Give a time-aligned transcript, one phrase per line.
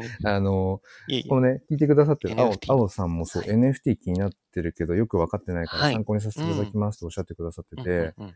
[0.24, 0.80] あの、
[1.28, 3.50] このね、聞いてくださってる青青さんもそう、はい。
[3.50, 5.94] NFT 気になってるけど、よく分かってないからはい。
[5.94, 8.34] 参考にさせていただきますとおっしゃってくださってて、うんうんうん。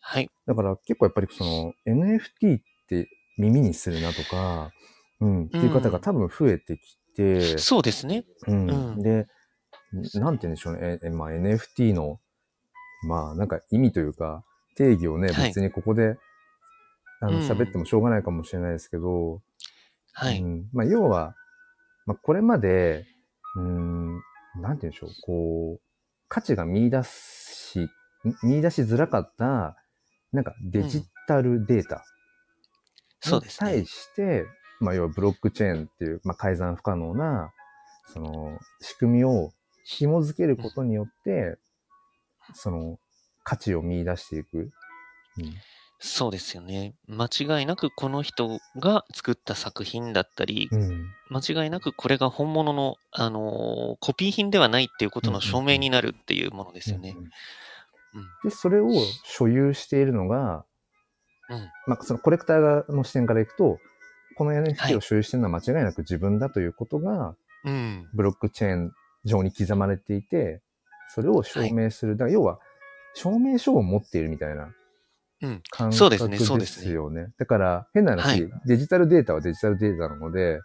[0.00, 0.30] はい。
[0.46, 4.72] だから結構やっぱりその NFT って耳にするなとか、
[5.20, 8.24] うん、っていう方が多分増えてきて、そうですね。
[8.48, 8.70] うん。
[8.70, 9.02] うん。
[9.02, 9.26] で、
[10.14, 12.20] なんて言うんでしょうね、ええまあ、NFT の、
[13.06, 14.44] まあなんか意味というか、
[14.76, 15.48] 定義をね、はい。
[15.48, 16.16] 別にここで、
[17.20, 17.48] あの、うん。
[17.48, 19.40] 喋ってもしょうがないかもしれないですけど、
[20.12, 20.40] はい。
[20.40, 21.34] うん、まあ要は、
[22.06, 23.06] まあこれまで、
[23.56, 24.22] うん、なんて
[24.62, 25.80] 言うんでしょう、こう、
[26.28, 27.88] 価値が見出し、ん
[28.42, 29.76] 見出しづらかった、
[30.32, 32.02] なんかデジタルデータに
[33.20, 33.86] そうですね対。
[33.86, 34.46] して、
[34.80, 37.52] まあ要はブロックチェーンっていう、まあ改ざん不可能な、
[38.12, 39.52] その仕組みを
[39.84, 41.58] 紐づけることによって、
[42.54, 42.98] その
[43.44, 44.70] 価値を見出していく。
[46.04, 46.94] そうですよね。
[47.06, 50.82] 間違いなくこの人が作った作品だったり、うん。
[50.82, 51.06] うん。
[51.30, 57.14] 間違いなくこれが本物の、あのーコピー品ではないっていうことの証明になるっていうものですよね。
[58.42, 58.90] で、それを
[59.22, 60.64] 所有しているのが、
[61.48, 61.70] うん。
[61.86, 63.78] まあ、そのコレクターの視点からいくと、
[64.36, 68.08] このは NFT いを所有しているのは間違いなく自分だということが、うん。
[68.12, 68.92] ブロックチェーン
[69.24, 70.62] 上に刻まれていて、
[71.14, 72.16] それを証明する。
[72.16, 72.58] だから要は、
[73.14, 74.74] 証明書を持っているみたいなうん。
[75.70, 77.32] 感そうです覚ですねそうですねよね。
[77.38, 80.60] だから、変な話、はいデジタルデータはデジタルデータなので、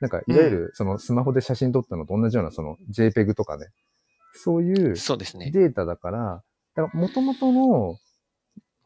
[0.00, 3.68] なんか、いわゆる、そのスマホで写真撮ったのと同じような、その JPEG とかね、
[4.34, 5.50] そういうそうですね。
[5.50, 6.42] データだから、
[6.74, 7.96] だから元々の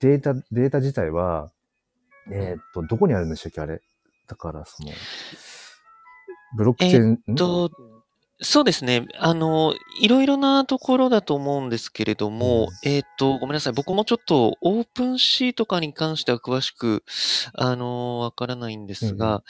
[0.01, 1.51] データ、データ自体は、
[2.31, 3.81] えーっと、どこにあるんでしたっけ、あれ。
[4.27, 4.91] だから、その、
[6.57, 7.34] ブロックチェーン、ん？
[7.37, 7.70] と、
[8.42, 9.06] そうですね。
[9.19, 13.73] あの、いろいろなところだと思うんですけれども、えっ、と、ごめんなさい。
[13.73, 17.03] 僕もちょっとオープンシーとかに関しては詳しく、
[17.55, 19.42] あの、わからないんですが、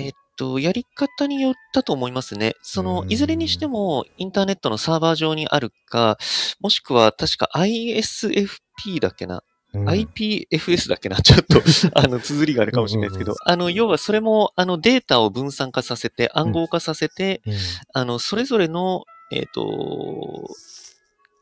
[0.00, 2.54] えっと、やり方によったと思いますね。
[2.62, 6.18] そのう、んいずれにしても、インターネットのサーバー上にあるか、
[6.60, 9.44] もしくは確か ISFP だっけな、
[9.74, 11.60] うん、IPFS だっけな、ちょっと、
[11.94, 17.54] あの、綴りがあるかもしれないですけうんうんど、あの、要はそれも、あの、データを分散化させて、暗号化させて、うん。
[17.92, 20.48] あの、それぞれの、えっ、と、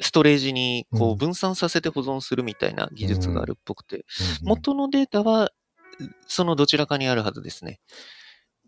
[0.01, 1.13] ストレージに、こうん。
[1.13, 4.05] う、分散させて保存するみたいな技術があるっぽくて、うん
[4.43, 5.51] 元のデータは、
[6.27, 7.81] そのどちらかにあるはずですね。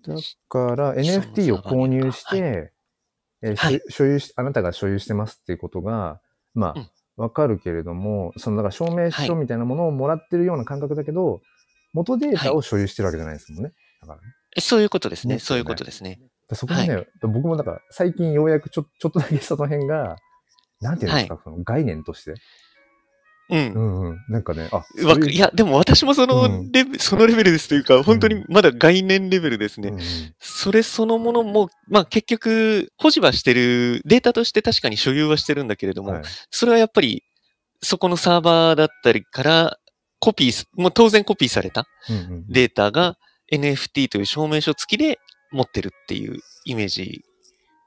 [0.06, 0.14] だ
[0.48, 2.72] から、NFT を購入して、
[3.42, 3.80] えーはい。
[3.88, 6.20] 所所有し、あなたが所有してますっていうことが、
[6.54, 6.82] まうん。
[6.82, 11.40] あ、わかるけれども、その、だから証明書みたいなものをもらってるような感覚だけど、
[11.92, 13.72] 元データを所有してるわけじゃないですもんね。
[14.00, 14.20] だから
[14.60, 15.38] そういうことですね。
[15.38, 16.20] そういうことですね。
[16.48, 20.16] だそこがね、は僕もだから、最近ようやくちょちょっとだけその辺が、
[20.80, 22.34] なんていうんですか、その概念として。
[23.50, 23.56] う。
[23.56, 24.18] うんんうん。
[24.28, 29.88] なんかね、あ、わいや、でも私もそのうんレベ、そのレベルですというか、本当にまだ概念レベルですね。
[29.88, 30.02] うんうん
[30.40, 37.22] それそのものも、まあ結局、保持はしてる、データとして確かに所有はしてるんだけれども、はいそれはやっぱり、
[37.82, 39.78] そこのサーバーだったりから、
[40.20, 43.18] コピーす、もう当然コピーされたうんうんデータが
[43.52, 45.18] NFT という証明書付きで
[45.52, 47.22] 持ってるっていうイメージ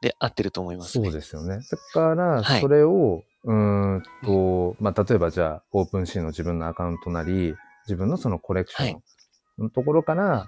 [0.02, 1.12] で合ってると思いますそうね。
[1.12, 1.60] ですよね。
[1.72, 7.56] だから、はいそれを、うーんと、まあ、例えばじゃあ、オープンシーの自分のアカウントなり、
[7.86, 10.48] 自分のそのコレクションのところから、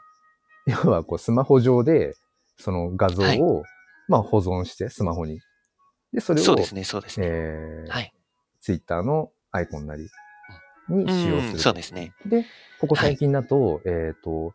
[0.66, 2.16] 要はこう、スマホ上で、
[2.58, 3.64] その画像を、はい
[4.10, 5.40] まあ、保存して、スマホに。
[6.12, 7.28] で、それを、そうですね、そうですね。
[7.28, 8.14] えーはい。
[8.60, 10.10] ツイッターのアイコンなり
[10.90, 11.60] に使用すうん、る。
[11.60, 12.14] そうですね。
[12.26, 12.46] で、
[12.80, 14.54] ここ最近だと、えっ、と、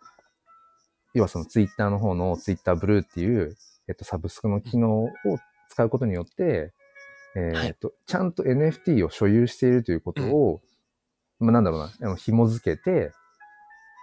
[1.14, 3.56] 要はそのツイッターの方のツイッターブルーっていう、
[3.88, 5.10] えっ、と、サブスクの機能を
[5.70, 6.72] 使うことによって、
[7.36, 10.60] えっ、と、ちゃんと NFT を所有しているということを、
[11.40, 13.12] まあ、なんだろうな、あの紐付けて、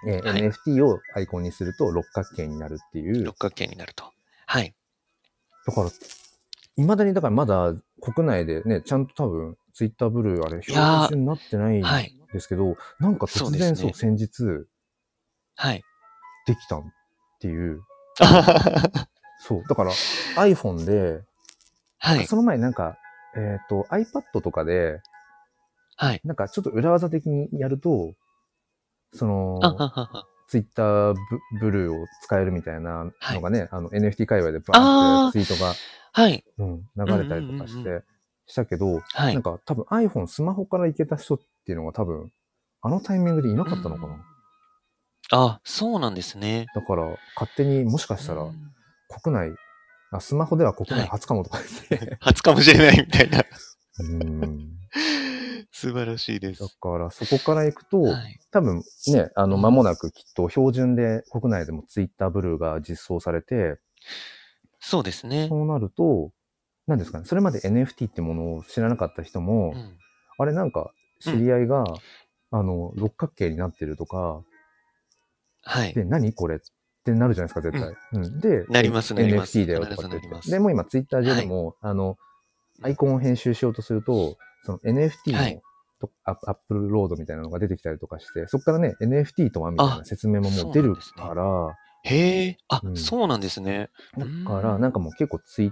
[0.08, 3.24] えーはい NFT をアイコンにすると六角形になるっていう。
[3.24, 4.12] 六角形になると。
[4.47, 4.74] はい。
[5.68, 5.90] だから、
[6.75, 14.66] 未だに、だからまだ国内でね、ちゃんと多分、ツイッターブルーあれ、表示になってないんはいですけど、なんか突然そう、ね先日、
[15.56, 15.84] はい。
[16.47, 16.84] できたっ
[17.40, 17.81] ていう。
[19.40, 19.64] そう。
[19.68, 19.91] だから
[20.35, 21.23] iPhone で、
[22.00, 22.26] はい。
[22.26, 22.97] その前なんか、
[23.35, 25.01] えっ、と iPad とかで、
[25.97, 26.22] はい。
[26.23, 28.13] なんかちょっと裏技的にやると、
[29.13, 30.25] その、あははは。
[30.47, 31.19] Twitter ブ
[31.59, 35.73] ブルーを使えるみたいなのがね、あの NFT 界隈でバーンってツイートが、
[36.11, 36.43] はい。
[36.57, 38.05] うん、流れたりとかしうんうんて、
[38.47, 39.43] したけど、はいなん。
[39.43, 42.31] か多分 iPhone スマホからいけた人っていうのが多分、
[42.81, 44.13] あのタイミングでいなかったのかな。
[44.13, 44.22] うん
[45.33, 46.66] あ、そうなんですね。
[46.75, 47.05] だから、
[47.35, 48.72] 勝手にもしかしたらうん
[49.23, 49.51] 国内、
[50.11, 51.59] あスマホでは国内はい初かもとか
[51.90, 53.43] 言って、 初かもしれないみたいな。
[53.99, 54.78] うん
[55.73, 56.78] 素晴らしいでだす。
[56.79, 58.40] から、そこから行くと、はい。
[58.52, 63.79] 多分ね、あの、うん間もなくきっと標準で国内でもツイッターブルーが実装されて、
[64.79, 65.47] そうですね。
[65.47, 66.31] そうなると、
[66.87, 69.97] 何ですかね、それまで NFT ってものを知らなかった人も、うん
[70.37, 71.84] あれなんか知り合いが、
[72.49, 74.43] あの、六角形になってるとか、
[75.61, 75.93] はい。
[75.93, 76.59] で、何これっ
[77.03, 77.94] てなるじゃないですか、絶対。
[78.14, 78.40] うん。
[78.40, 80.52] で、なりますなります NFT だよと必かって言って。
[80.52, 82.18] で、もう今ツイッター上でも、あの、
[82.82, 85.62] アイコンを編集しようとすると、その NFT の、はい
[86.02, 93.90] とアップロードみたいなのが出てきたりとかして、そこからね、NFT とはみたいな説明ももう出るから、へえ、あ、うんそうなんですね。
[94.18, 95.72] だから、なんかもう結構ツイッ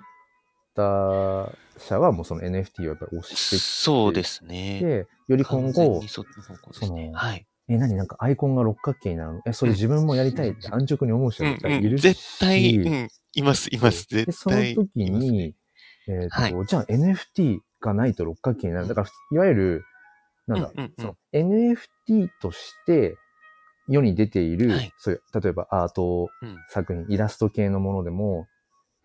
[0.75, 4.77] ター社はもうその NFT をやっぱり押してそうですね。
[4.79, 6.27] きて、より今後そね
[6.71, 6.85] そ。
[6.87, 7.47] のはい。
[7.69, 7.95] え、何？
[7.95, 9.41] なんかアイコンが六角形になるの？
[9.45, 14.75] え、それ自分もやりたいって安直に思う人うんうん、がいるし、絶対、うん、います、います、で、絶その対。
[14.75, 15.31] 時いますね。
[15.31, 15.55] に、
[16.07, 16.53] えっ、と、はい。
[16.67, 18.87] じゃあ NFT がないと六角形になる。
[18.87, 19.83] だから、いわゆる、
[20.47, 20.93] なんだ、うんうんうん。
[20.97, 23.15] その NFT として
[23.87, 24.91] 世に出ている、はい。
[24.97, 26.57] そういう、例えばアートうん。
[26.69, 28.47] 作品、イラスト系のものでも、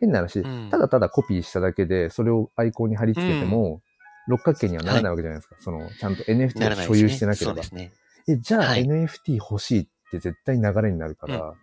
[0.00, 0.68] 変な話、うん。
[0.70, 3.82] ただただコピーしただけで、それをアイコンに貼り付けても、
[4.26, 5.56] 六角形にはならないわけじゃないですか。
[5.60, 6.72] その、ちゃんと NFT。
[6.72, 7.52] を所有してなければ。
[7.52, 7.92] そうですね。
[8.28, 11.54] え、じゃあはい NFT 欲しいって絶対流れになるから、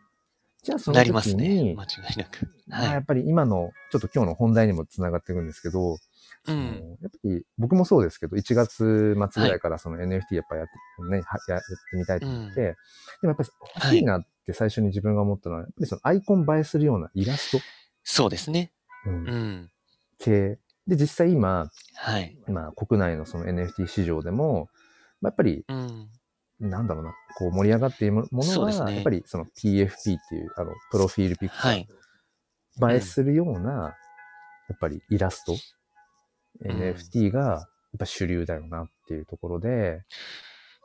[0.63, 1.49] じゃあそのなります時ね。
[1.49, 2.47] に、間違いなく。
[2.67, 5.95] まあ、やはっぱり今の、ちょっと今日の本題にもつながっていくんですけど、い。
[5.95, 5.97] う
[6.45, 6.97] そのん。
[7.01, 11.65] やっぱり僕もそうですけど、1月末ぐらいからその NFT やっぱやって、ね、はやって
[11.97, 12.75] みたいと思って、で
[13.23, 17.59] もやっぱり欲しいなって最初に自分が思ったのは、やっぱりそのアイコン映えするようなイラスト、
[18.03, 18.71] そうですね。
[19.07, 19.71] うんうん。
[20.19, 20.59] 系。
[20.85, 22.37] で、実際今、はい。
[22.47, 24.69] まあ国内のその NFT 市場でも、
[25.21, 26.09] まあやっぱり、うん。
[26.69, 29.95] なんだろうな、こう盛り上がっているものは、そうですねやっぱりその PFP っ
[30.29, 31.67] ていう、あの、プロフィールピクチャー、
[32.79, 32.93] はい。
[32.95, 33.95] 映えするような、
[34.69, 35.55] やっぱりイラスト、
[36.63, 37.61] NFT がやっ
[37.99, 40.03] ぱ主流だよなっていうところで、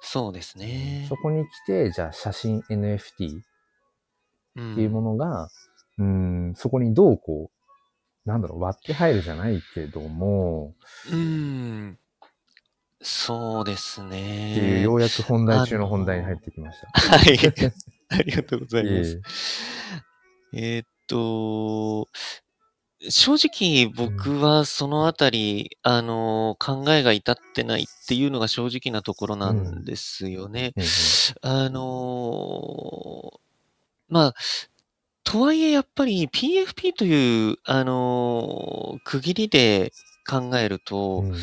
[0.00, 1.16] そうですねそ。
[1.16, 3.42] こに来て、じゃあ写真 NFT っ
[4.56, 5.48] っていうものが、
[5.98, 10.74] うん、そこにどうこう、なんだろう、割って入るじゃないけども、
[11.12, 11.75] うん。
[13.08, 14.56] そうですってね。
[14.56, 17.00] いう、ようやく本題中の本題に入ってきました。
[17.00, 17.38] はい。
[18.10, 19.20] ありがとうございまいえいす。
[20.52, 22.08] えーっと、
[23.08, 30.72] 正直僕はそのあたり、あの、考えが至ってないっていうのが正直なところなんですよね。
[30.76, 30.82] え
[31.42, 33.40] あの、
[34.08, 34.34] まあ、
[35.22, 39.92] とはいえやっぱり PFP という、あの、区切りで
[40.28, 41.36] 考えるえと、うん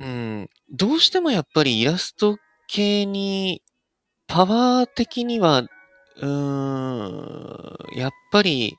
[0.00, 2.36] うん、どうしてもやっぱりイラスト
[2.66, 3.62] 系に、
[4.26, 8.76] パワー的には、うーん、やっぱり、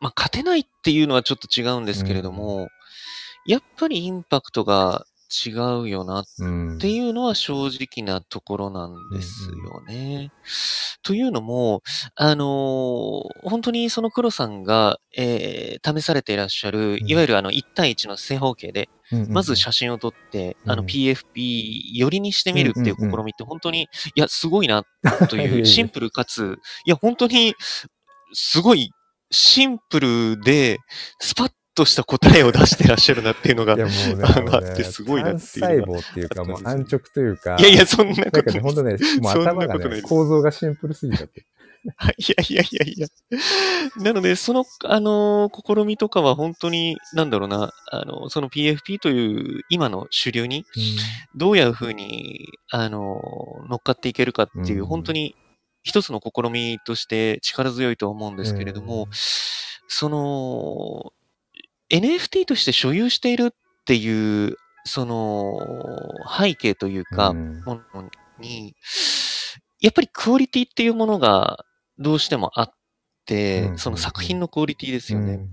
[0.00, 2.68] まあ、勝てないっていうのはちょっと違うんですけれども、
[3.46, 5.06] やっぱりインパクトが
[5.46, 5.50] 違
[5.82, 6.78] うよなっうん。
[6.78, 10.32] ていうのは正直なところなんですよね。
[11.02, 11.82] というのも、
[12.14, 17.08] あのー本当にその黒さんが、えー試されていらっしゃる、うん。
[17.08, 24.84] いわゆるあの1対1の正方形で、うんうんまず写真を撮って、あのうん PFP 寄りにしてみるっていう試みって本当に、いや、すごいな
[25.28, 27.54] という シンプルかつ、いや、本当に、
[28.32, 28.90] すごい
[29.30, 30.78] シンプルで、
[31.20, 40.02] スパッとした答えを出してらっしゃるなっていうのが、 あってすごいなっていう細胞っていうか、もう安直というか、いやいや、そんなことないほんとね、もうそんな頭がね、ことないです。
[40.02, 41.46] 構造がシンプルすぎちゃって。
[42.18, 43.08] いやいやいやいや。
[44.02, 50.64] なので、その、あの試みとかは本当に、なんだろうな、あの、その PFP という今の主流に、
[51.34, 53.20] どういうふうに、あの
[53.68, 54.86] 乗っかっていけるかっていう、うん。
[54.86, 55.36] 本当に
[55.82, 59.10] 一つの試みとして力強いと思うんですけれども、うん。
[59.88, 61.12] その、
[61.90, 65.58] NFT として所有しているっていう、その、
[66.38, 67.60] 背景というか、うん。
[67.62, 68.74] ものに、
[69.80, 71.64] やっぱりクオリティっていうものが
[71.98, 72.70] どうしてもあっ
[73.26, 75.34] て、うんその作品のクオリティですよね。
[75.34, 75.50] うん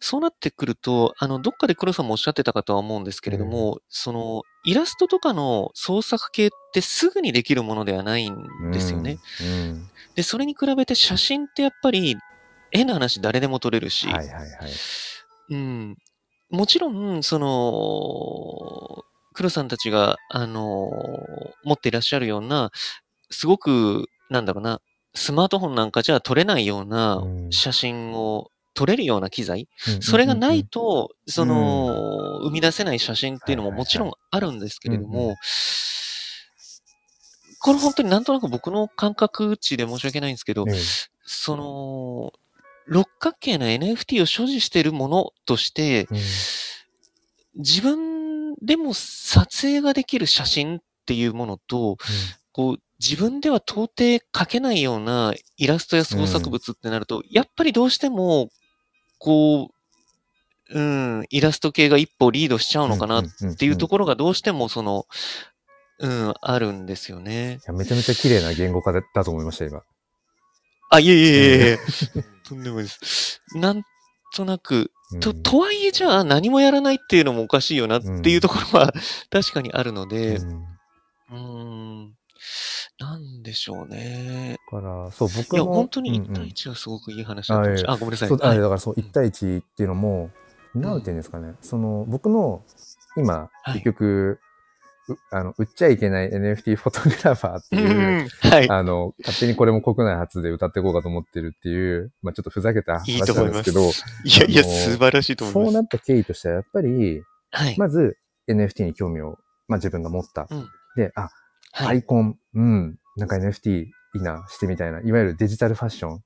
[0.00, 8.36] そうなってくると、あの、どっかで黒さんもおっしゃってたかとは思うんですけれども、その、イラストとかの創作系ってすぐにできるものではないん
[8.72, 9.18] ですよね。。
[9.40, 12.16] うんで、それに比べて写真ってやっぱり、
[12.72, 14.48] 変な話誰でも撮れるし、はいはいはい。
[15.50, 15.96] うん。
[16.50, 20.90] もちろん、その、黒さんたちが、あの、
[21.62, 22.72] 持っていらっしゃるような、
[23.30, 24.80] すごく、なんだろうな、
[25.14, 27.52] スマートフォンなんかじゃ撮れないようなうん。
[27.52, 35.34] 写真を撮れるような機材、うんそれがない、と、その、生み出せない写真っていうのももちろんあるんですけれども、
[37.60, 40.80] これ本当になんとなく僕の感覚値で申し訳ないんですけど、ええ。
[41.24, 42.32] その、
[42.86, 46.18] 六角形の NFT を所持しているものとして、うん。
[47.56, 51.96] 自分でも撮影ができる写真っていうものと、
[52.52, 58.50] こう、自分では到底描けないようなイラストや創作物ってなると、やっぱりどうしても、
[59.18, 59.74] こう、
[60.70, 63.24] うん、イラスト系が一歩リードしちゃうのかなっ
[63.56, 65.06] ていうところがどうしてもその、
[66.00, 67.54] うん、あるんですよね。
[67.54, 69.82] いやめちゃめちゃ綺麗な言語化だだと思いました、今。
[70.90, 71.78] あ、いえいえいえいえ、
[72.46, 73.42] とんでもないです。
[73.54, 73.82] なん
[74.34, 74.90] となく、
[75.20, 78.92] と、とはいえじゃあ何もやらないっていうのもおかしいよなっていうところは
[79.30, 80.64] 確かにあるので、うん、
[81.30, 81.36] う
[82.04, 82.17] ん
[82.98, 84.56] なんでしょうね。
[84.72, 85.56] だから、そう、僕も。
[85.56, 87.92] いや、本当に1対1はすごくいい話だと思いました。
[87.92, 88.28] あ、ごめんなさい。
[88.28, 90.30] そう、あ、だからそう、1対1っていうのも、
[90.74, 92.62] なんていうんですかね、その、僕の、
[93.16, 94.40] 今、結局、
[95.30, 103.90] あの、売っちゃいけない NFT フォトグラファーっていう、はい、あの、勝手にこれも国内初で歌っていこうかと思ってるっていう、まあちょっとふざけた話なんですけど、いい
[104.28, 105.72] いやいや、素晴らしいと思います。
[105.72, 110.46] そうなった経緯としては、やっぱり、はい、まず NFT に興味を、まあ自分が持った。
[110.50, 111.30] うん、で、あ、
[111.72, 116.22] アイコン、うん、なんか NFT いいな、してみたいな、いわゆるデジタルファッション。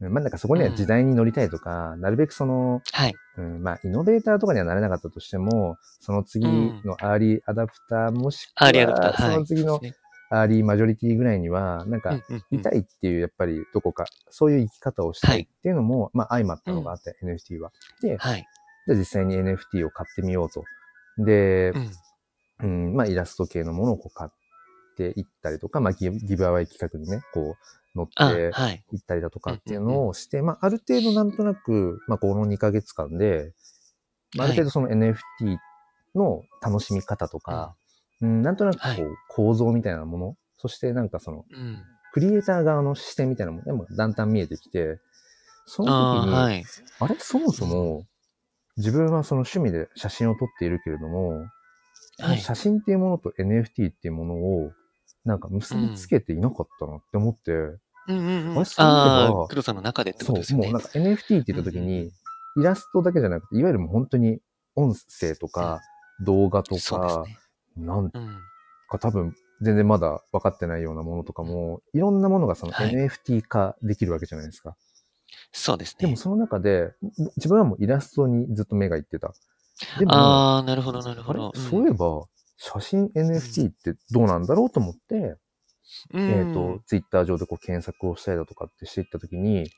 [0.00, 3.14] まあなんかそこには時代に乗りたいとか、うん、なるべくその、はい。
[3.38, 6.46] うん、まあイノベーターとかにはなれなかったとしても、その次
[6.84, 9.80] のアーリーアダプターもしくは、その次の
[10.30, 12.18] アーリーマジョリティぐらいには、なんか、
[12.50, 17.72] いたいっていう、やっぱりどこか、そういう生き方をしたいっていうのも、はい、まあ相まったのがあって、うん、NFT は。
[18.02, 18.46] で、はい。
[18.86, 20.64] じゃあ実際に NFT を買ってみようと。
[21.18, 21.72] で、
[22.60, 24.30] うん、うん、まあイラスト系のものをこう買っ
[24.94, 27.56] ていったりとか、まあギブアワイ企画にね、こう、
[27.94, 28.52] 乗って
[28.92, 33.52] 行ったりだとかっていうのをして、まあ、ある程度なんとなく、まあ、この2ヶ月間で、
[34.36, 35.16] まあ、ある程度その NFT
[36.14, 37.76] の楽しみ方とか、
[38.20, 41.44] うん、なんとなくこう、構造みたいなもの、そしてなんかその、
[42.12, 44.98] クリエイター側の視点みたいなものもだんだん見えてきて、
[45.66, 47.16] その時に、あ,、れ？
[47.18, 48.06] そもそも、
[48.76, 51.44] 自分はその趣味で写真を撮っているけれども、
[52.38, 54.72] 写真っていうものと NFT っていうものを、
[55.24, 57.78] なんか結びつけていなかったなって思って、うん
[58.08, 58.56] うんうん。
[58.56, 60.64] あれ、そう黒さんの中でってことですよね。
[60.64, 62.10] そう、もうなんか NFT って言った時に、
[62.56, 64.40] イラストだけじゃなくて、いわゆるもう本当に
[64.76, 65.80] 音声とか
[66.20, 67.24] 動画とか、
[67.76, 74.76] なんか多分全然まだ分かってないようなものとかも、いろんなものがその NFT 化できるわけじゃないですか。
[75.52, 76.06] そうですね。
[76.06, 76.92] でもその中で、
[77.36, 79.32] 自分はもうイラストにずっと目がいってた。
[79.98, 81.52] でも、ああ、なるほど、なるほど。
[81.54, 82.24] そういえば、
[82.56, 85.36] 写真 NFT ってどうなんだろうと思って、
[86.12, 89.68] うん、えっ、ー、と、ツイッター上でこう検索をしたりだとかってしていったときに、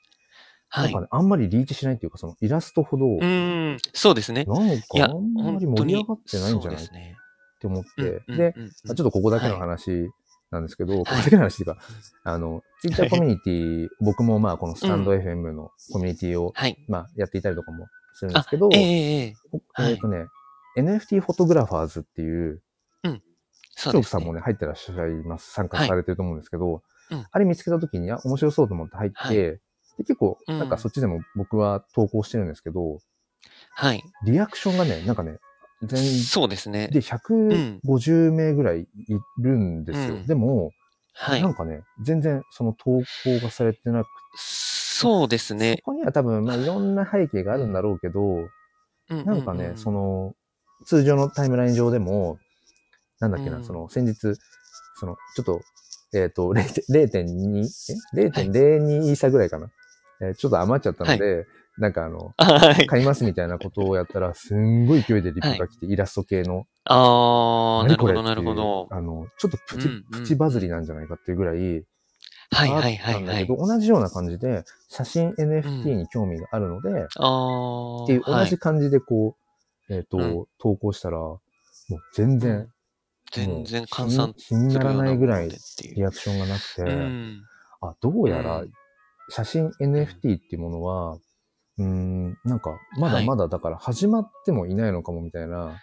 [0.69, 0.85] はい。
[0.85, 4.45] なんかね、あんまりリーチしないっていうか、そのイラストほど、うん、そうですね。
[4.45, 6.87] なんかあんまり盛り上がってないんじゃないっ
[7.61, 10.11] て思って、で、ちょっとここだけの話
[10.51, 11.79] なんですけど、はい、ここだけの話っていうか、
[12.25, 20.27] あの、ツイッターコミュニティ、 僕もまあこのスタンド FM のコミュニティを、はい、まあやっていたりとかもするんですけど、えー、えー、えっとね、
[20.77, 22.61] NFT フォトグラファーズっていう、
[23.77, 24.11] そうです、ね。
[24.11, 25.53] さんもね、入ってらっしゃいます。
[25.53, 29.61] 参加されてると思うんですけど、はい、あれ見つけたときに、あ、面白そうと思って入って、はい、で
[29.99, 32.99] 結構、なんかそっちでも僕は投稿してるんですけど、
[33.71, 34.03] はい。
[34.25, 35.39] リアクションがね、なんかね、
[35.83, 36.89] 全そうですね。
[36.89, 38.89] で、150名ぐらいい
[39.39, 40.15] るんですよ。
[40.15, 40.71] うん、でも、
[41.13, 41.43] はい。
[41.43, 44.11] なんかね、全然その投稿がされてなくて。
[44.39, 45.77] そうですね。
[45.81, 48.49] そこには多分、まあいろんな背景があるんだろうけど、
[49.09, 50.35] なんかね、その、
[50.87, 52.39] 通常のタイムライン上でも、
[53.21, 54.35] なんだっけな、うん、その、先日、
[54.99, 55.61] その、ちょっと、
[56.15, 56.53] えっ、ー、と、
[56.91, 57.65] 0.2、
[58.17, 59.71] え ?0.02 イーサぐらいかな？
[60.21, 61.47] えー、ちょっと余っちゃったので、はい、
[61.79, 66.67] なんかあの、 はい、買いますみたいなことをやったら、すんごい勢いでリップが来て、はい、イラスト系の。
[66.85, 68.89] ああ、なるほど、なるほど。
[68.91, 71.85] あの、ちょっとプチ、プチバズりなんじゃないかっていうぐらい、
[72.51, 73.47] はいはいはい、はい。
[73.47, 79.37] 同じような感じで、写真 NFT に興味があるので、うん、あっていう同じ感じでこ
[79.89, 81.41] う、えっ、ー、と、うん、投稿したら、もう
[82.15, 82.69] 全然、
[83.33, 87.43] 全然換算気にならないぐらいリアクションがなくて、うん、
[87.81, 88.65] あ、どうやら
[89.31, 91.19] 写真 NFT っていうものは、
[91.79, 95.57] うん、なんか、まだまだだから始まってもいないのかもみたいな。
[95.57, 95.77] はい、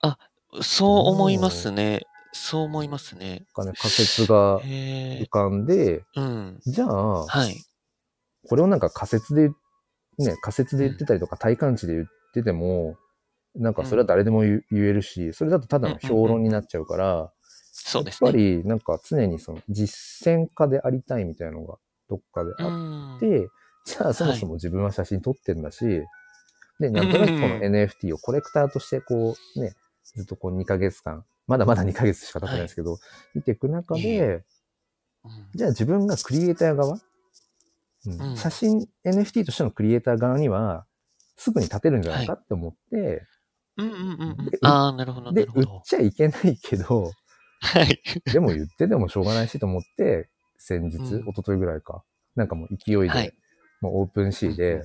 [0.00, 0.18] あ、
[0.60, 2.02] そう思いますね。
[2.32, 3.44] そう思いますね。
[3.54, 7.62] かね、仮説が浮かんで、うん、じゃあ、はい、
[8.48, 9.50] これをなんか仮説で、
[10.18, 12.96] ね、仮説で言ってたりとか体感値で言ってても、
[13.54, 17.32] なんかそれは誰でも言えるし、それだとただの評論になっちゃうから、
[17.72, 18.28] そうですね。
[18.28, 21.76] やっぱりなんか常にその実践家でありたいみたいなのが
[22.08, 23.48] どっかであって、
[23.84, 25.84] じゃあそもそも自分は写真撮ってんだし、
[26.80, 32.98] で、なんとなくこの NFT をコレクターとしてこうね、ずっとこう2ヶ月間、まだまだ2ヶ月しか経ってないですけど、
[33.34, 34.44] 見ていく中で、
[35.54, 36.98] じゃあ自分がクリエイター側、
[38.06, 40.86] うん、写真 NFT としてのクリエイター側には、
[41.36, 43.26] すぐに立てるんじゃないかって思って、
[43.76, 44.58] うんうんうんうんで。
[44.62, 45.82] ああ、なるほど、なで、売っるほど。
[45.84, 47.10] ちゃいけないけど、
[47.60, 48.02] はい。
[48.32, 52.04] でも言ってでもしょうがないしと思って、先日、うん一昨日ぐらいか、
[52.36, 53.32] なんかもう勢いで、はい
[53.80, 54.84] もうオープンシーで、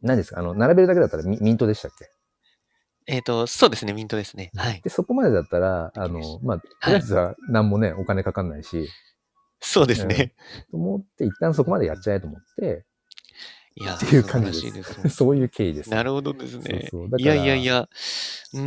[0.00, 0.38] 何ですか？
[0.40, 2.08] あの、並べるだけだったらミミントでしたっけ？
[3.06, 4.50] えっ、と、そうですね、ミントですね。
[4.56, 4.80] はい。
[4.80, 8.88] で、そこまでだったら、あの、まあ、とりあえずは何もね、お金かかんないし、
[9.60, 10.34] そうですね。
[10.70, 12.84] と思って、一旦そこまでやっちゃえと思って、
[13.76, 14.78] いや、っていう感じ素晴らしいで。
[14.78, 15.08] ですす。
[15.16, 15.90] そういう経緯です。
[15.90, 16.88] なるほどですね。
[16.90, 17.88] そうそういやいやいや、
[18.54, 18.62] うん。
[18.62, 18.66] う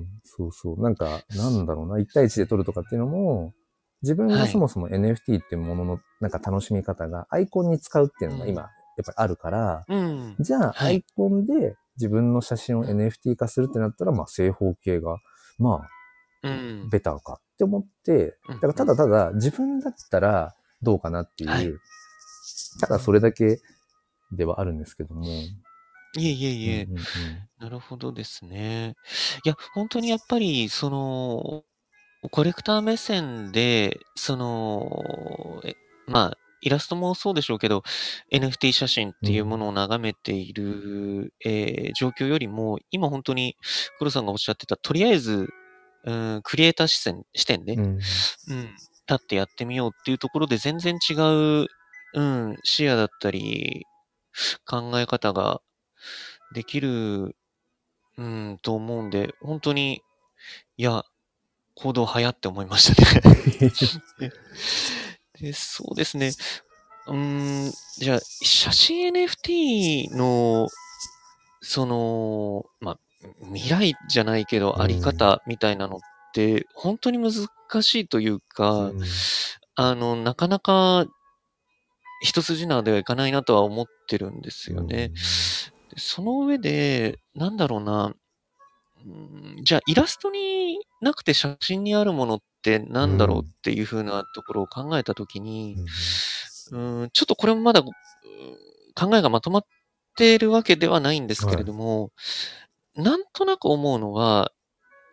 [0.00, 0.80] ん、そうそう。
[0.82, 3.52] なんか、なんだろうな、1対1で撮るとかっていうのも、
[4.02, 8.70] 自分がはいそもそも NFT っていうものの、なんか楽しみ方が、アイコンに使うっていうのがうん今、やっ
[9.04, 10.36] ぱりあるから、うん。
[10.38, 15.18] じゃあ、はいアイコンで自分の写真を NFT 化するってなったら、まあ、正方形が、
[15.58, 15.88] ま
[16.42, 16.88] あ、うん。
[16.88, 21.72] ベターかって思って、うんだからただただ自分だったらどうかなっていう、はい
[22.80, 23.58] ただそれだけ
[24.32, 25.24] ではあるんですけども。
[26.16, 27.04] いえいえいえ、うんうんうん
[27.60, 28.94] なるほどですね。
[29.44, 31.64] いや、本当にやっぱり、その、
[32.30, 35.74] コレクター目線で、その、え
[36.06, 37.82] まあ、イラストもそうでしょうけど、
[38.32, 43.56] NFT 写真っていうものを眺めている、えー状況よりも、今本当に
[43.98, 45.48] 黒さんがおっしゃってた、とりあえず、
[46.04, 48.12] うん、クリエイター視線視点で、うんうん、立
[49.14, 51.66] ってやってみようっていうところで全然違う、
[52.14, 53.84] うん、視野だったり、
[54.64, 55.60] 考え方が
[56.54, 57.36] できる、
[58.16, 60.02] うん、と思うんで、本当に、
[60.76, 61.04] いや、
[61.74, 63.70] 行動早って思いましたね。
[65.40, 66.32] でそうですね。
[67.06, 70.68] うーん、じゃあ、写真 NFT の、
[71.60, 72.98] その、まあ、
[73.52, 76.00] 未来じゃないけど、うんあり方みたいなのっ
[76.34, 77.32] て、本当に難
[77.82, 79.00] しいというか、うん
[79.80, 81.06] あの、なかなか
[82.20, 85.08] 一筋縄ではいかないなとは思ってるんですよね。
[85.08, 85.14] で
[85.96, 88.14] その上で、なんだろうな、
[89.04, 95.76] うんじゃあイラストになくて写真にあるものってなんだろうっていう風なところを考えたときに、
[96.72, 97.86] うん、ちょっとこれもまだうん
[98.94, 99.64] 考えがまとまっ
[100.16, 102.10] ているわけではないんですけれども、
[102.96, 104.50] なんとなく思うのは、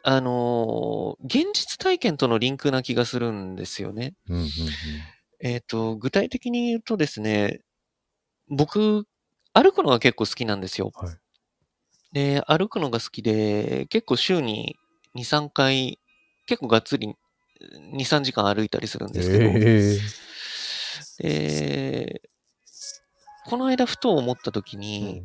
[0.04, 4.16] あのー現実体験とのリンクな気がするんですよね。
[4.28, 4.50] うんうんうん
[5.40, 7.62] えっ、と、具体的に言うとですね、
[8.50, 9.06] 僕、
[9.54, 10.92] 歩くのが結構好きなんですよ。
[10.96, 11.18] はい
[12.16, 14.78] で、歩くのが好きで、結構週に
[15.16, 16.00] 2、3回、
[16.46, 17.14] 結構がっつり
[17.92, 19.46] 2、3時間歩いたりするんですけど、
[21.20, 22.22] えで、
[23.46, 25.24] この間ふと思った時えに、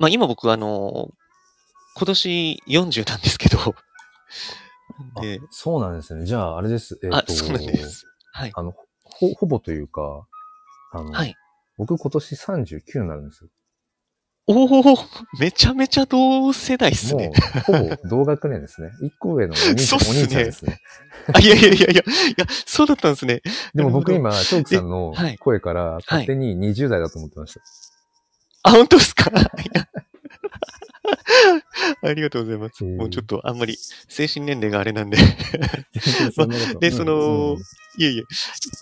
[0.00, 1.10] まあ今僕あの、
[1.96, 3.76] 今年40なんですけど、
[5.22, 6.26] で、そうなんですね。
[6.26, 6.98] じゃあ、あれです。
[7.04, 8.06] えっ、あ、と、そうなんです。
[8.32, 8.52] はい。
[8.52, 8.74] あの、
[9.18, 10.26] ほ、ほぼというか、
[10.92, 11.34] あの、はい。
[11.76, 13.50] 僕今年39になるんですよ。
[14.46, 14.96] おお
[15.40, 17.32] めちゃめちゃ同世代っすもね。
[17.56, 18.90] う、ほぼ同学年ですね。
[19.02, 20.78] 一個上のお兄ちゃん、そうっすねお兄ちゃんですね。
[21.34, 22.02] あ、いやいやいやいや、いや、
[22.66, 23.40] そうだったんですね。
[23.74, 27.60] でも僕今、チョークさんの声から勝手に20代だと思ってました。
[28.64, 29.30] あ、本当ですか？
[29.32, 29.34] い
[29.72, 29.88] や
[32.02, 32.84] ありがとうございます。
[32.84, 33.76] うんもうちょっとあんまり
[34.08, 35.16] 精神年齢があれなんで。
[35.92, 37.56] 全然そんなことで、その、
[37.98, 38.22] いえいえ、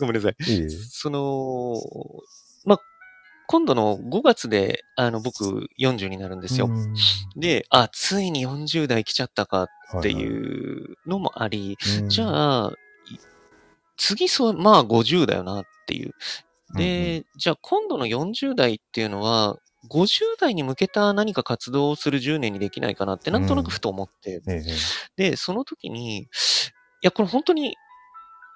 [0.00, 0.36] ごめんなさい。
[0.46, 1.74] いいえその、
[2.64, 2.78] ま、
[3.46, 6.66] 今度の5月で、あの、僕40になるんですよ。
[6.66, 6.94] うん
[7.36, 12.72] で、あ、ついに40代来ちゃったかってはいいうのもあり、うんじゃあ、
[13.10, 13.18] い
[13.96, 16.14] 次そう、まあ50だよなっていう。
[16.74, 24.62] で、じゃあ今度の40代っていうのは、50代に向けた何か活動をする10年にできないかなってなんとなくふと思って、え
[25.18, 25.30] え。
[25.30, 26.26] で、その時に、い
[27.02, 27.76] や、これ本当に、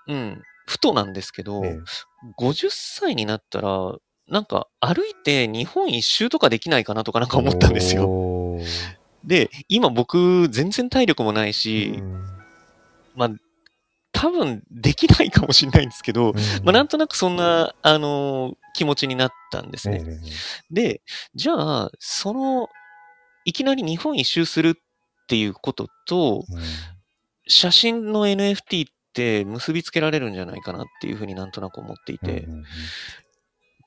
[0.06, 1.78] うん、ふとなんですけど、ええ。
[2.38, 3.96] 50歳になったら、
[4.28, 8.58] なんか歩いて日本一周とかできないかなとかなんか思ったんですよ。
[9.24, 12.24] で、今僕全然体力もないし、うん。
[13.14, 13.30] まあ、
[14.18, 16.32] 多分できないかもしれないんですけど、
[16.64, 20.04] まあ、なんとなくそんな、あのー気持ちになったんですね。
[20.06, 20.20] ええ
[20.70, 21.02] で、
[21.34, 22.68] じゃあ、その、
[23.46, 26.58] いきなり日本一周するっていうことと、うん
[27.48, 32.64] 写真の NFT って結びつけられるんじゃないかなっていうふうになんとなく思っていて、うんうん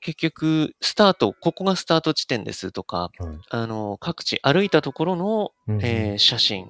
[0.02, 3.10] 結局、スタート、ここがスタート地点ですとか、
[3.50, 5.84] あの、各地歩いたところの、うん。
[5.84, 6.68] えー写真、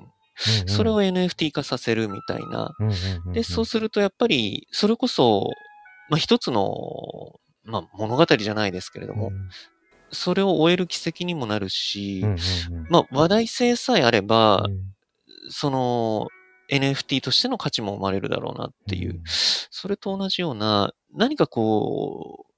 [0.63, 2.75] うんそれを NFT 化させるみたいな。
[3.33, 5.51] で、そうするとやっぱり、それこそ、
[6.09, 9.33] まあ、一つの、まあ、物語じゃないですけれども、
[10.13, 12.25] それを終える軌跡にもなるし、
[12.89, 14.95] まあ、話題性さえあれば、うん。
[15.51, 16.29] その、
[16.71, 22.51] NFT としての価値も生まれるだろうなっていう、それと同じような、何かこう、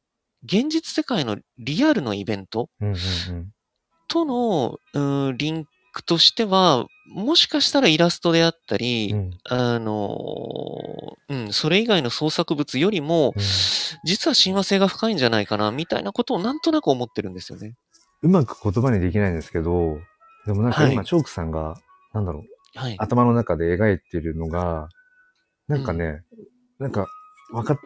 [0.45, 2.68] 現実世界のリアルのイベント
[4.09, 9.31] との、うんリンクとしては、もしかしたらイラストであったり、うん。
[9.44, 13.42] あの、うん、それ以外の創作物よりも、うん
[14.05, 17.74] 実は親和性が深いんじゃないかな、みたいなことをなんとなく思ってるんですよね。
[18.22, 19.98] うまく言葉にできないんですけど、
[20.46, 21.76] でもなんか今、はいチョークさんが、
[22.12, 22.96] なんだろう、はい。
[22.98, 24.88] 頭の中で描いてるのが、
[25.68, 26.22] なんかね、
[26.78, 27.07] なんか
[27.52, 27.78] 分かっ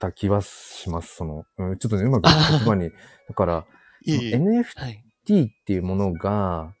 [0.00, 1.16] た気はします。
[1.16, 2.90] その、うん、ちょっとね、うまく言葉に。
[3.28, 3.66] だから、
[4.06, 5.04] NFT はい。
[5.24, 6.74] っていうものが、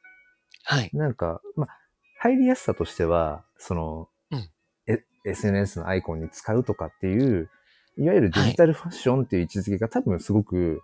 [0.64, 0.90] はい。
[0.92, 1.68] なんか、まあ、
[2.18, 4.48] 入りやすさとしては、その、うん
[4.86, 7.48] え SNS のアイコンに使うとかっていう、
[7.98, 10.82] いわゆるデジタルファッションっていう位置づけが多分すごく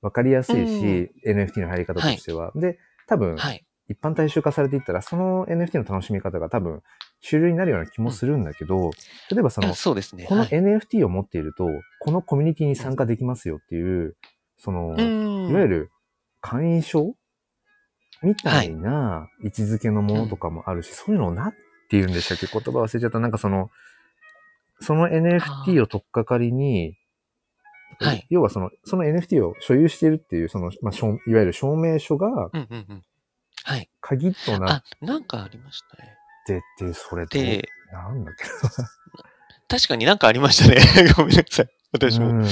[0.00, 2.52] わかりやすいし、NFT の入り方としては。
[2.54, 3.64] で、多分、はい。
[3.88, 6.82] 一般大衆化されていったら、その NFT の楽しみ方が多分
[7.20, 8.90] 主流になるような気もするんだけど、
[9.30, 10.24] 例えばそのあ、そうですね。
[10.24, 11.66] このはい NFT を持っていると、
[12.00, 14.16] このコミュニティに参加できますよっていう、
[14.58, 15.90] その、うんいわゆる
[16.40, 17.14] 会員証
[18.22, 21.58] みたいな位置づけのものとかもあるし、そういうのを何て
[21.90, 23.20] 言うんでしたっけ言葉忘れちゃった。
[23.20, 23.70] なんかその、
[24.80, 26.96] その NFT を取っかかりに、
[27.98, 33.02] はい要はその、その NFT を所有しているっていう、その、まあ、証いわゆる証明書がうんうんうん。
[33.64, 33.88] はい。
[34.00, 36.14] 鍵となっあ、なんかありましたね。
[36.46, 38.44] てって、それと、で、なんだっけ
[39.68, 40.80] 確かになんかありましたね。
[41.16, 41.68] ごめんなさい。
[41.92, 42.28] 私も。
[42.28, 42.42] うん。
[42.42, 42.46] うん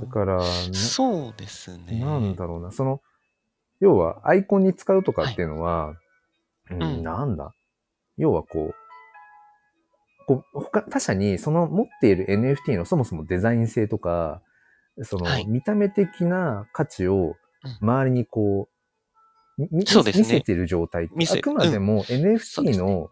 [0.00, 2.00] だから、なそうですね。
[2.00, 3.00] なんだろうな、その、
[3.82, 5.96] 要はアイコンに使うとかっていうのは、
[6.70, 7.02] うんうん。
[7.02, 7.52] なんだ？
[8.16, 8.74] 要はこう、
[10.26, 14.40] こう他、他者にその持っている NFT のそもそもデザイン性とか、
[15.02, 15.46] そのはい。
[15.46, 17.34] 見た目的な価値を
[17.80, 18.68] 周りにこ
[19.58, 20.22] う、みそうですね。
[20.22, 23.10] 見せてる状態あくまでも NFT の、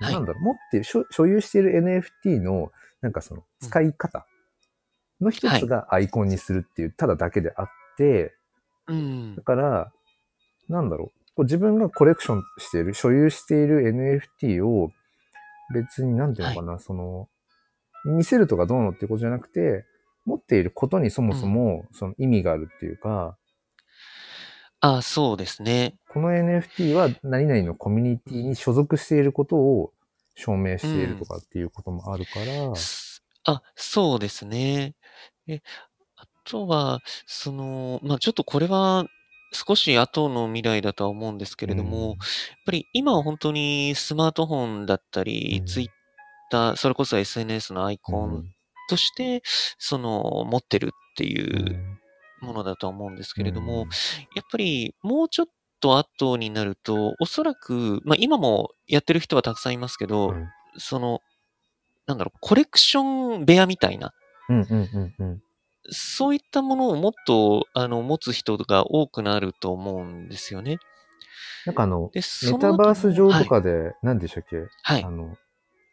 [0.00, 0.12] はい。
[0.12, 4.26] なんだろう、持ってる、所所有している NFT の、なんかその使い方
[5.20, 7.68] の一つがアイコンにするっていう、ただだけであっ
[7.98, 8.36] て、
[8.86, 9.42] うんだ。
[9.42, 9.92] から、
[10.68, 11.18] なんだろう。
[11.34, 13.82] こう自分がコレクションしている、所有している
[14.40, 14.90] NFT を
[15.74, 17.28] 別になんていうのかな、その、
[18.04, 19.84] 見せるとかどうのっていうことじゃなくて、
[20.24, 23.36] 持っていることにそもそもその意味があるっていうか、
[24.84, 25.94] あ、そうですね。
[26.08, 29.92] この NFT は何々のコミュニティに所属していることを
[30.34, 34.96] 証明しているとかっていうこともあるから、すあ、そうですね。
[35.46, 35.60] え、
[35.91, 35.91] あ
[36.44, 39.06] とは、その、まあ、ちょっとこれは
[39.52, 42.16] 少し後の未来だとは思うんですけれども、うんやっ
[42.64, 45.88] ぱり今は本当にスマートフォンだったり、うんツイッ
[46.50, 48.44] ター、それこそ SNS のアイコン
[48.88, 49.42] として、
[49.78, 51.98] その、持ってるっていう
[52.40, 53.86] ものだとは思うんですけれども、
[54.34, 55.46] やっぱりもうちょっ
[55.80, 60.48] と後になると、おそらく、まあ今もやってる人はたくさんいますけど、うん。
[60.78, 61.20] その、
[62.06, 64.12] なんだろう、コレクション部屋みたいな、
[64.48, 65.42] うんうんうんうん
[65.90, 70.78] そういったものをもっと、あの、持つ人が多くなると思うんですよね。
[71.66, 72.20] なんかあの、メ
[72.52, 73.46] のタバース上とはい。
[73.48, 74.56] かで、何でしたっけ？
[74.82, 75.10] はいあ。
[75.10, 75.36] の、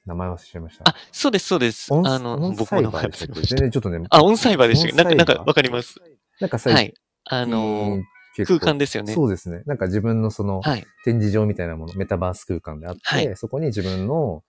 [0.05, 0.83] 名前忘れちゃいました。
[0.89, 1.93] あ、そうです、そうです。
[1.93, 3.27] あの、僕も名前忘れました。
[3.27, 4.95] け全然ちょっとね、あ、オンサイバーでしたっけ？
[4.95, 5.95] なんか、なんかわかります。
[6.39, 6.93] なんか最近はい。
[7.25, 8.01] あの、
[8.47, 9.13] 空間ですよね。
[9.13, 9.61] そうですね。
[9.65, 10.85] なんか自分のそのはい。
[11.05, 14.43] 展示場みたいなもの、メタバース空間であって、はいそこに自分の、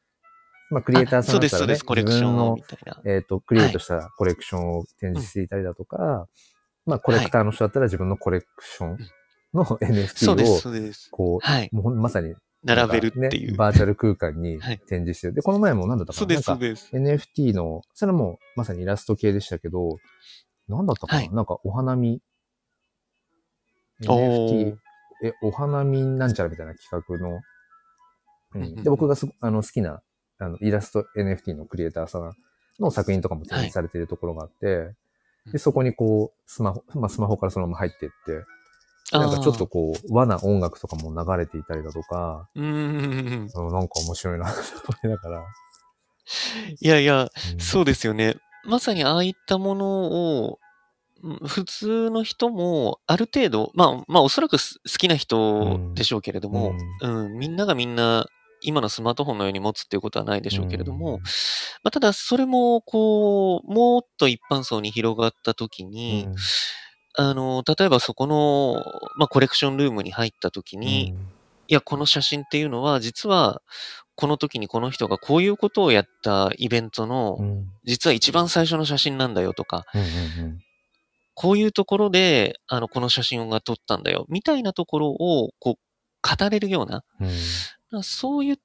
[0.70, 1.84] まあクリエイターさんそうです、だったらねそうです。
[1.84, 3.00] コレクションを、みたいな。
[3.04, 6.28] えっ、と、クリエイトしたコレクションを展示していたりだとか、
[6.86, 8.98] まあコレクターの人だったら自分のコレクション
[9.52, 11.08] のそう NFT です、を、そうです。
[11.10, 11.70] こはい。
[11.72, 13.50] う、もうまさに、並べるっていう。
[13.52, 15.34] ねバーチャル空間にはい展示してる。
[15.34, 16.18] で、この前も何だったかな？
[16.18, 16.90] そうです、そうんです。
[16.94, 19.96] NFT の、それはもうまさにイラスト系でしたけど、
[20.68, 22.20] 何だったかな、はいなんかお花見、
[24.06, 24.76] お NFT ー、
[25.22, 27.40] え、お花見なんちゃらみたいな企画の、
[28.54, 30.02] うん、で、僕がすあの好きな
[30.40, 32.34] あのイラスト NFT のクリエイターさん
[32.80, 34.94] の作品とかも展示されているところがあって、
[35.52, 38.44] で、そこにこう、スマホ、まあスマホからそのまま入っていって、
[39.12, 42.48] なんかちょっとこう、和な音楽とかも流れていたりだとか。
[42.54, 43.46] うーん。
[43.46, 45.44] なんか面白いなと思いながら。
[46.80, 48.36] いやいや、うんそうですよね。
[48.64, 50.70] まさにああいったものを、うん
[51.46, 56.72] 普通の人もある程度、まあ、まあおそらくす好きな人でしょうけれども、
[57.02, 58.26] うん、みんながみんな
[58.62, 61.20] 今のスマートフォンのように持つっていうことはないでしょうけれども、うん。
[61.20, 66.34] まあ、ただそれもこう、もっと一般層に広がった時に、うん。
[67.14, 68.84] あの、例えばそこの、
[69.16, 71.14] まあコレクションルームに入った時に、
[71.68, 73.62] いや、この写真っていうのは、実は、
[74.16, 77.66] この時にこの人がこういうことをやったイベントのう、ん。
[77.84, 79.86] 実は一番最初の写真なんだよとか、
[81.34, 87.28] こういうところで、あの、この写真が撮ったんだよ、みたいなところを、こう、語れるような、うん
[88.02, 88.58] そういっ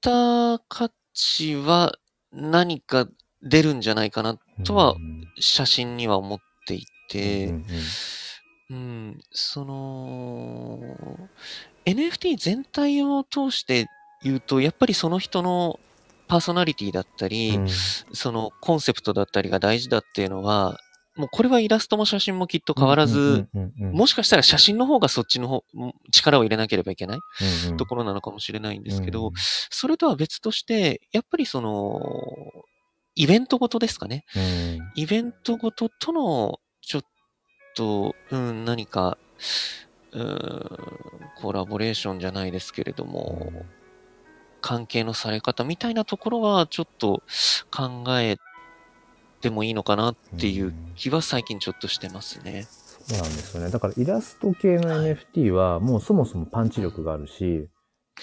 [0.00, 1.94] た価値は
[2.32, 3.06] 何か
[3.42, 5.28] 出るんじゃないかなとはうん。
[5.38, 7.64] 写真には思っていて、うんうん
[8.70, 10.96] うん、その、
[11.84, 13.86] NFT 全体を通して
[14.22, 15.78] 言うと、やっぱりその人の
[16.26, 17.68] パーソナリティだったり、うん。
[17.68, 20.78] そのコンセプトだったりが大事だっていうのは、
[21.14, 23.46] もうこれはイラストも写真もきっと変わらず、、
[23.78, 27.18] もしかしたら写真の方がそっちの方、も力を入れなければいけない？
[27.76, 29.32] ところなのかもしれないんですけど、うん
[29.70, 32.00] それとは別として、やっぱりその、
[33.14, 34.24] イベントごとですかね。
[34.36, 34.78] うん。
[34.94, 37.02] イベントごととの、ちょっ
[37.74, 39.18] と、うん、何か、
[40.12, 40.66] うん、
[41.40, 43.52] コラボレーションじゃないですけれども、
[44.60, 47.22] 関係のされ方みたいなところは、ちょっと
[47.70, 48.36] 考え
[49.42, 52.66] てもいいのかなっていう気は最近ちょっとしてますね。
[53.06, 53.70] そうなんですよね。
[53.70, 57.68] だからイラスト系の NFT はもうそもそもパンチ力があるし、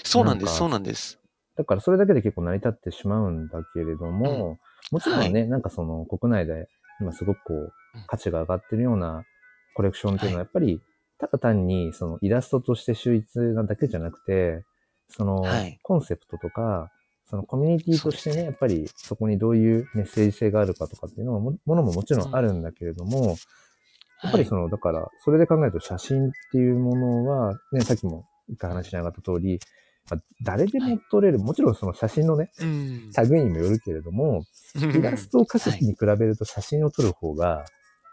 [0.04, 1.20] そうなんです、そうなんです。
[1.58, 4.58] だからそれだけで結構成り立ってしまうんだけれども、
[4.92, 6.68] もちろんね、なんかその国内で
[7.02, 7.72] 今すごくこううん
[8.08, 9.24] 価値が上がってるような
[9.76, 10.80] コレクションっていうのははやっぱり
[11.20, 14.64] ただ単にそのイラストとして秀逸なだけじゃなくて、
[15.10, 15.80] そのはい。
[15.84, 16.90] コンセプトとか、
[17.30, 23.38] そのコミュニティとしてね、やっぱりそこにどういうメッセージ性があるかとかっていうのはもものももちろんあるんだけれども、
[24.24, 29.60] やっぱりその、だから、それで考えると写真っていうものは、ね、さっきも一回話しながった通り、
[30.10, 33.12] まあ誰でも撮れる、もちろんその写真のね、うん。
[33.30, 34.44] 類にもよるけれども、
[34.76, 37.64] イラストを描くに比べると写真を撮る方が、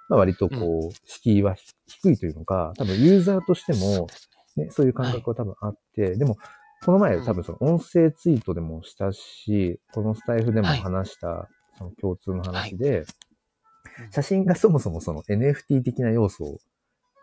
[0.08, 4.08] まあ割とこう、敷居は低いというのか、多分ユーザーとしても、
[4.56, 6.36] ね、そういう感覚は多分あって、でも、
[6.84, 7.24] この前うん。
[7.24, 10.78] 多分その音声ツイートでもしたし、このスタイフでもはい。
[10.78, 13.06] 話した、その共通の話で、うん。
[14.10, 16.58] 写真がそもそもその NFT 的な要素を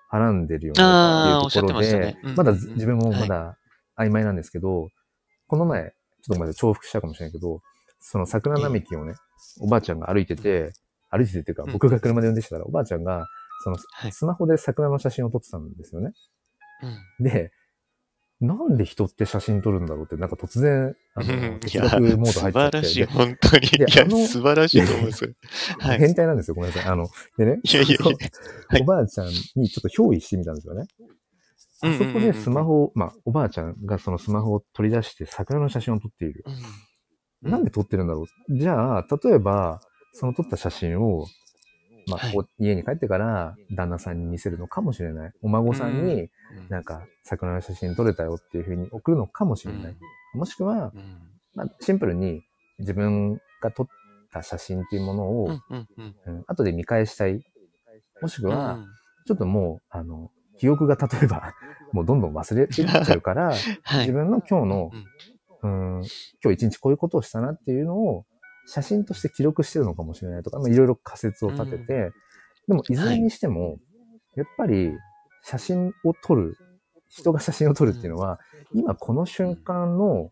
[0.10, 2.20] はらんでるよねあーっていうところで、おっしゃってましたね。
[2.24, 3.58] うんまだうん自分もまだ
[3.98, 4.90] 曖昧なんですけど、
[5.48, 5.92] この前、ちょっ
[6.30, 7.62] とごめんなさい、重複したかもしれないけど、
[8.00, 9.14] その桜並木をね、
[9.60, 10.72] おばあちゃんが歩いてて、
[11.10, 11.74] 歩いててっていうか、うん。
[11.74, 13.28] 僕が車で運転してたら、おばあちゃんが、
[13.64, 14.12] そのはい。
[14.12, 16.12] スマホで桜の写真を撮ってたんですよね。
[17.20, 17.24] うん。
[17.24, 17.52] で、
[18.46, 22.32] なんで人って写真撮るんだろうって、なんか突然、あうんの、いや、哲学モード入って。
[22.32, 23.68] 素晴らしい、で本当に。
[23.68, 25.32] いや素晴らしいと思うんですよ。
[25.80, 26.00] はい。
[26.00, 26.92] 変態なんですよ、ごめんなさい。
[26.92, 27.98] あの、でね、いやいや
[28.82, 30.86] おばあちゃんにちょっと憑依してみたんですよね。
[31.82, 36.44] あそこでスマホを、まあ、おばあちゃんがそのスマホを取り出して桜の写真を撮っている。
[36.48, 36.54] うん
[37.44, 39.82] なんで撮ってるんだろうじゃあ、例えば、
[40.14, 41.26] その撮った写真を、
[42.08, 42.38] まあ、はい。
[42.38, 45.32] お家に帰ってから旦那さんに見せるのかもしれない。
[45.42, 46.30] お孫さんに、うん。
[46.70, 49.96] なんか、桜の写真撮れたよっていうふうに送るのかもしれない。
[50.34, 51.18] もしくは、うん。
[51.56, 52.42] まあ、シンプルに
[52.80, 53.88] 自分が撮っ
[54.32, 55.50] た写真っていうものを、
[56.48, 57.42] 後で見返したい。
[58.22, 58.86] もしくは、うん。
[59.26, 61.54] ちょっともう、あの、記憶が例えば、
[61.94, 64.00] もうどんどん忘れていっちゃうから、 はい。
[64.00, 64.92] 自分の今日の
[65.62, 66.04] うん、うん、
[66.44, 68.26] 今日一日こういうことをしたなっていうのを、
[68.66, 72.12] 写真として記録してるのかもしれないとか、まあ、いろいろ仮説を立てて、
[72.68, 73.78] でも、いずれにしても、
[74.36, 74.92] やっぱり、
[75.44, 76.58] 写真を撮る、
[77.10, 78.40] 人が写真を撮るっていうのは、
[78.74, 80.32] 今この瞬間の、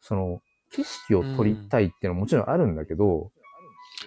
[0.00, 0.40] その、
[0.72, 3.30] 景色を撮りたいっていうのはもちろんあるんだけど、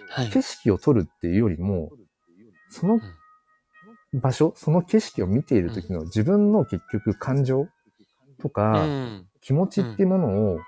[0.08, 0.30] はい。
[0.30, 1.90] 景色を撮るっていうよりも、
[2.68, 3.00] その
[4.12, 7.68] 場所、その景色を見ている時の自分の結局感情
[8.40, 9.26] とうかん。
[9.40, 10.60] 気持ちっていうものをうん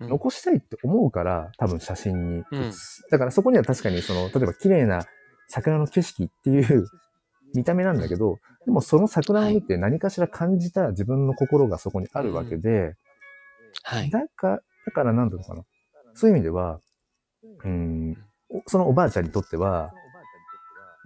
[0.00, 3.06] 残したいって思うから多分写真にうん写す。
[3.10, 5.04] だからそこには確かにその、例えば綺麗な
[5.48, 6.86] 桜の景色っていう
[7.54, 12.96] 見た目なんだけど、でもその桜を見て何かしら感じた自分の心がそこにあるわけで、
[13.82, 14.10] はい。
[14.10, 15.62] だから、だからなんていうのかな。
[16.14, 16.80] そういう意味では、
[17.64, 18.16] うん、
[18.48, 19.92] おそのおばあちゃんにとっては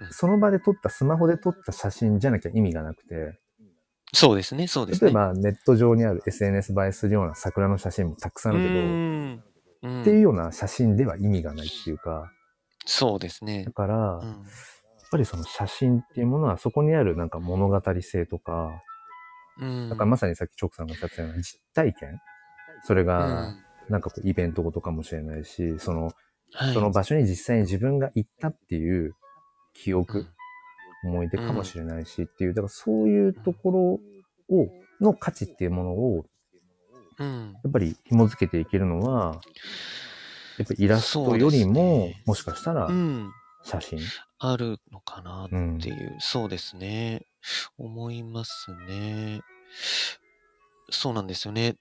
[0.01, 3.39] う、んその場で撮った、スマホで撮った写真じゃなきゃ意味がなくて、
[4.13, 5.11] そうですね、そうですね。
[5.11, 9.41] 例えばネット上にある SNS 映えするような桜の写真もたくさんある
[9.83, 12.31] けど、っていうような写真では意味がないっていうか、
[12.87, 13.65] そうですね。
[13.65, 13.73] だ。
[13.73, 14.29] から、うん。
[14.29, 14.37] やっ
[15.11, 18.83] ぱりその写真っていうものはそこにあるなんか物語性とか、
[19.61, 19.89] うん。
[19.91, 22.21] だからまさにさっきチョークさんがおっしゃってたような実体験。
[22.85, 26.13] それうが、んなんかこうイベントごとかもしれないし、その、
[26.53, 29.15] はいその場所に実際に自分が行ったっていう
[29.73, 30.29] 記う憶ん、
[31.05, 33.81] 思い出かもしれないしっていう、だからそういうところ
[34.57, 34.69] を、
[35.01, 36.25] の価値っていうものを、
[37.19, 39.41] うんやっぱり紐づけていけるのは、
[40.59, 43.31] やっぱりイラストよりも、ねもしかしたらうん
[43.63, 43.99] 写真。
[44.39, 47.27] あるのかなうんっていう、そうですね。
[47.79, 49.41] 思いますね。
[50.91, 51.77] そうなんですよね。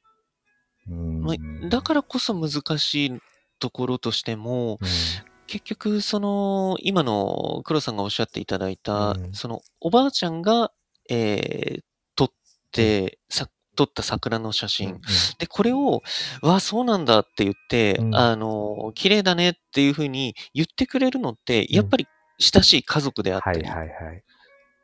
[0.89, 3.19] うんまあ、だからこそ難しい
[3.60, 10.72] ところとしても、うん結局、その、今の黒さんがおっしゃっていただいた、うんその、おばあちゃんが、
[11.10, 11.82] えー
[12.16, 12.30] 撮っ
[12.72, 14.90] て、さ、撮った桜の写真。
[14.90, 15.02] うん
[15.40, 16.04] で、これを、
[16.44, 22.06] わあ、そうなんだって言って、うんあの、綺麗だねっていうふうに言ってくれるのって、やっぱり
[22.38, 24.24] 親しい家族であったり、はいはいはい。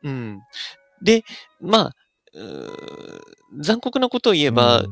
[0.02, 0.40] うん。
[1.00, 1.22] で、
[1.60, 1.92] まあ、
[2.34, 3.20] うー
[3.60, 4.86] 残酷なことを言えば、うん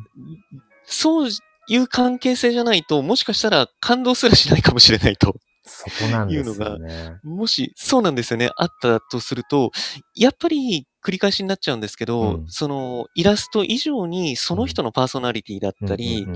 [0.87, 1.31] そう
[1.67, 5.35] いう関係性じゃないと、もしかしたら感動すらしないかもしれないと。
[5.67, 7.17] そこなんですよね。
[7.23, 8.51] もし、そうなんですよね。
[8.57, 9.71] あったとすると、
[10.15, 16.27] やっぱり繰り返しになっちゃうんですけど、うんそのイラスト以上にその人のパーソナリティだったり、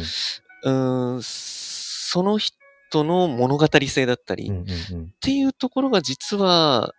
[0.62, 4.64] うんその人の物語性だったり、っ
[5.20, 6.92] ていうところが実は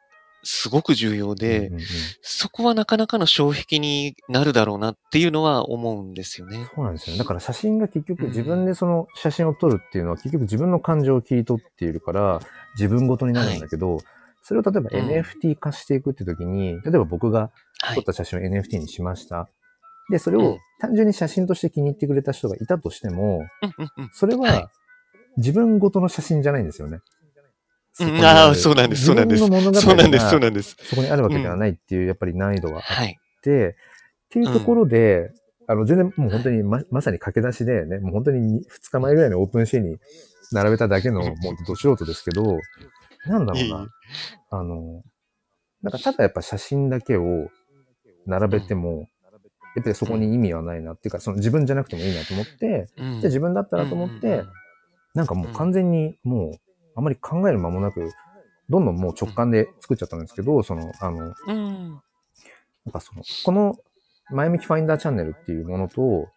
[0.43, 1.87] すごく重要で、うんうんうん
[2.21, 6.69] そこはなかなかの障壁になるだろうなっていうのは思うんですよね。
[6.73, 7.19] そうなんですよね。
[7.19, 12.39] だから写真が結局うん自分でその写真を撮るっていうのは結局自分の感情を切り取っているから
[12.75, 13.97] 自分ごとになるんだけど、
[14.41, 17.95] それを例えばうん NFT 化していくって時に、例えば僕がはい。
[17.95, 19.49] 撮った写真を NFT にしました。
[20.09, 24.71] で、それをうん単純に写真として気に入ってくれた人がいたとしても、うんうんうんそれはいは
[25.37, 26.99] 自分ごとの写真じゃないんですよね。
[28.05, 29.39] うんにあるああ、そうなんです、そうなんです。
[29.39, 30.03] そうなんです、そうが
[30.39, 30.75] なんです。
[30.81, 33.17] そこにあるわけではないっていう、やっぱり難易度があっはい。
[33.41, 35.31] て、っていうところで、
[35.67, 39.97] あの、全然もう本当にま、まさに駆け出しでね、もう本当に2日前ぐらいにオープンシーに
[40.51, 41.35] 並べただけの、もう
[41.67, 42.59] ど素人ですけど、
[43.25, 43.87] なんだろうな。
[44.49, 45.03] あの、
[45.81, 47.49] なんかただやっぱ写真だけを
[48.25, 49.07] 並べても、
[49.75, 54.47] やっぱりそこに意味はないなっていうか、その自分じゃなくてもいいなと思って、うんじゃあ自分だったらと思ってうんうんうん、
[55.15, 58.11] なんかもう完全にもう、あまり考える間もなく、
[58.69, 62.01] どんどんもう直感で作っちゃったんですけど、その、あの、うん。
[62.85, 63.75] なんかその、この、
[64.31, 66.27] 前向きファインダーチャンネルっていうものと、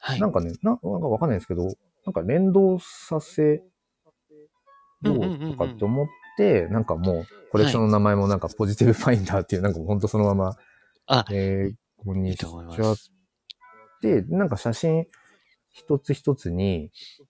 [0.00, 0.20] はい。
[0.20, 1.64] なんかね、ななんかわかんないですけど、
[2.06, 3.62] なんか連動させ
[5.02, 10.56] ようとかって思って、なんかもう、コレクションの名前もなんかポジティブファインダーっていう、なんかもうほんとそのまま、
[11.06, 11.72] あ、英
[12.04, 12.48] 語にしちゃ
[12.92, 12.96] っ。
[14.00, 15.06] て、なんか写真
[15.70, 17.26] 一つ一つに、うん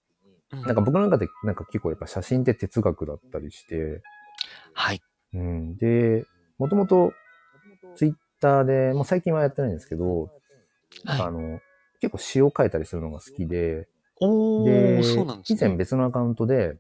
[0.53, 4.03] なんか僕の中でなんか結構やっぱ写真って哲学だったりして、
[4.75, 5.03] はい。
[5.35, 5.77] うん。
[5.77, 6.25] で、
[6.59, 7.13] もともと
[7.97, 10.31] ツイッターで、もう最近はやってないんですけど、
[11.07, 11.33] あはい。
[11.33, 11.61] の、
[12.01, 13.89] 結構詩を書いたりするのが好きで、
[14.21, 15.69] おで、ー、そうなんです以ね。
[15.69, 16.77] 前別のアカウントで、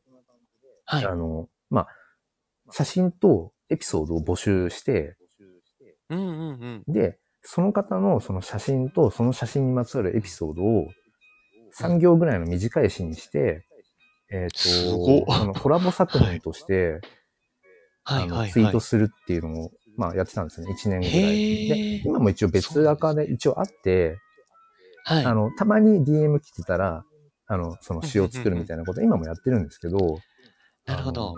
[0.84, 1.04] はい。
[1.04, 1.88] あの、まあ、
[2.70, 5.16] 写真とエピソードを募集して、
[6.10, 6.92] うんうんうん。
[6.92, 10.88] で、その方のその写真とその写真にまつわるエピソードを
[11.78, 13.66] 3行ぐらいの短い詩にして、
[14.30, 17.00] えっ、すごっと、そのコラボ作品として、
[18.04, 18.80] はいあのはいはいツイート。
[18.80, 20.72] するっていうのを、まあやってたんですね。
[20.72, 21.68] 1年ぐらい。
[21.68, 24.16] で、今も一応別アカで一応あって、
[25.04, 25.24] はい。
[25.24, 27.04] あの、たまに DM 来てたら、
[27.46, 30.18] あの、その詩を作るみたいなこと、今もやってるんですけど、
[30.86, 31.34] なるほど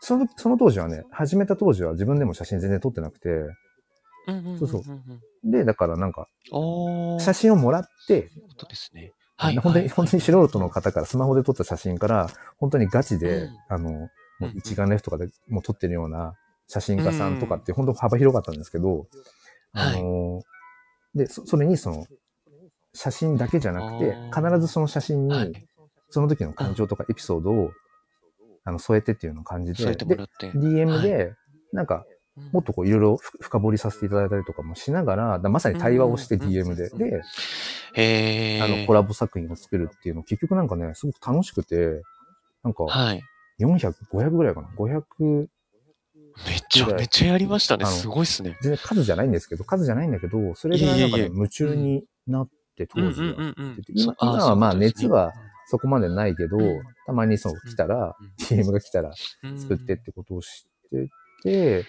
[0.00, 3.48] その、その当時はね、始めた当時は自分でも写真全然撮ってなくて、うん
[4.28, 5.00] うんうんうんそうそう
[5.44, 6.28] で、だからなんか。
[7.18, 9.12] 写真をもらって、そうですね。
[9.36, 9.56] はい。
[9.56, 9.88] 本当に、はい。
[9.90, 13.50] 本当に素人の方からスマホで撮った写真から、本当にガチで、うん。
[13.68, 14.08] あの、も
[14.42, 16.34] ううん一眼レフとかでもう撮ってるような
[16.66, 19.06] 写真家さんとかって本当幅広かったんですけど、
[19.72, 20.42] あの、
[21.14, 22.06] で、そそれにその、
[22.94, 25.48] 写真だけじゃなくて必ずその写真はい。
[25.48, 25.66] に、
[26.10, 27.72] その時の感情とかエピソードを、
[28.64, 30.16] あの、添えてっていうのを感じてもで。
[30.54, 31.34] DM で、
[31.72, 32.04] なんか、
[32.52, 37.22] もっとこういろいろふ深掘りさせていただいたりとかもしながら、だまさに対話をしてうん DM で、で、
[37.94, 38.64] へー。
[38.64, 42.02] あの、コラボ作品を作るっていうの、結局なんかね、すごく楽しくて、
[42.62, 43.22] なんか、はい。
[43.60, 45.46] 400、500ぐらいかな？500、
[46.46, 47.84] めちゃめちゃやりましたね。
[47.84, 48.56] すごいっすね。
[48.62, 53.54] 全然数じゃないんですけど、数じゃないんだけど、それぐらいなんかね、夢中になって当時は。
[53.88, 55.32] 今今はまあ熱は
[55.66, 59.12] そこまでないけど、うんたまにそう来たら、DM が来たら
[59.56, 61.08] 作ってってことをして
[61.42, 61.84] て、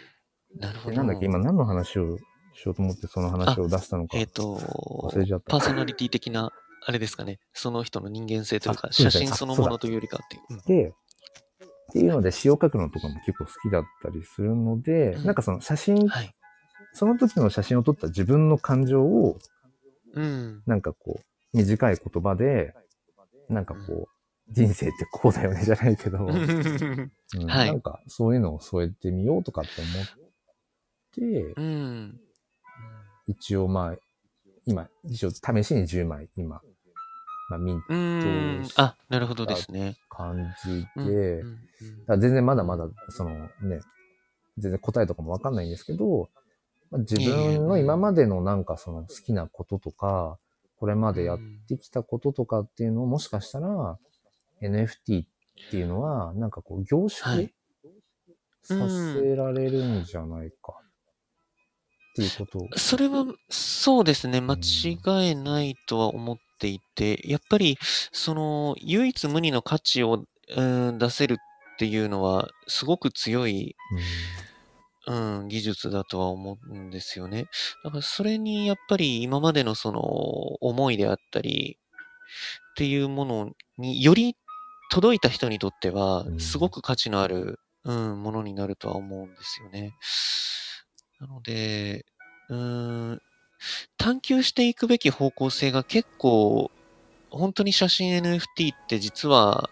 [0.59, 0.91] なるほど。
[0.91, 2.17] でなんだっけ、今何の話を
[2.53, 4.17] しようと思ってその話を出したのか。
[4.17, 6.51] えっ、と忘れちゃったパーソナリティ的な、
[6.85, 7.39] あれですかね。
[7.53, 10.41] その人の人間性というか、写真そのものというよりかっていう。
[10.49, 16.33] うんで、っていうので詩を書くのとかも結構好きだったりするので、うんなんかその写真、はい。
[16.93, 19.37] その時の写真を撮った自分の感情を、
[20.13, 20.61] うん。
[20.67, 22.73] なんかこう、短い言葉で、
[23.49, 24.13] なんかこう、
[24.49, 27.11] 人生ってこうだよねじゃないけど、 うん
[27.47, 30.22] はいなんかそういうのを添えてみようとかって思って、
[31.21, 32.19] うん。
[33.28, 33.95] 一応まあ、
[34.65, 36.62] 今、一応試しに10枚、今、
[37.49, 38.73] まあ、見うんどうし。
[38.78, 39.98] あ、なるほどですね。
[40.10, 41.56] 感じうんで、うんうん
[42.02, 43.31] だから全然まだまだ、その
[43.62, 43.81] ね、
[44.58, 46.29] 全然答えとかもわかんないんですけど、
[46.92, 50.37] まあ、自分の今までのなんかその好きなこととか、
[50.77, 53.98] これまでやってきたこととかっていうのをもしかしたら
[54.62, 55.27] NFT っ
[55.71, 57.54] ていうのはなんかこう凝は縮い
[58.62, 60.83] させられるんじゃないか
[62.13, 62.69] っていうことを。
[62.77, 64.39] それは、そうですね。
[64.39, 67.77] 間違いないとは思っていて、やっぱり、
[68.11, 70.61] その、唯一無二の価値を、う
[70.91, 71.37] ん出せるっ
[71.79, 73.75] ていうのは、すごく強い、
[75.07, 77.47] うん、技術だとは思うんですよね。
[77.83, 81.77] だからそれにやっぱり今までのその思いであったり
[82.71, 84.37] っていうものにより
[84.91, 89.93] 届いた人にとってはうんすごく価値のある、うん、ものになるとは思うんですよね。
[91.24, 92.06] なので、
[92.50, 93.21] うーん、
[93.98, 96.69] 探求していくべき方向性が結構、
[97.30, 99.69] 本当に写真 NFT って実は、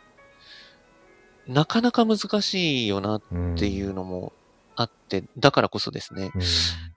[1.47, 4.31] なかなか難しいよなうんっていうのも
[4.77, 6.31] あって、だからこそですね。
[6.33, 6.41] うん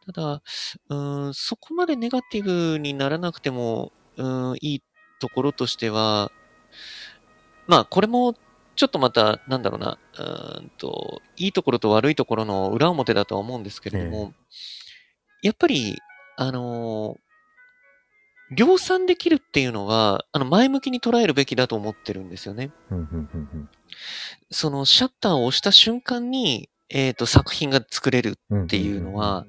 [0.06, 0.42] ただ、
[0.90, 4.82] うーん、そこまでネガティブにならなくても、うーん、いい
[5.18, 6.30] ところとしては、
[7.66, 8.34] まあ、これも、
[8.76, 14.34] ちょっとまた、なんだろうな、うーんと、いいところと悪いところの裏表だとは思うんですけれども、
[15.42, 15.98] やっぱり、
[16.36, 17.24] あのー
[18.54, 22.70] 量産できるっていうのは、あの、前向きに捉えるべきだと思ってるんですよね。
[24.50, 29.46] その、シャッターを押した瞬間に、えっ、と、作品が作れるうんっていうのは、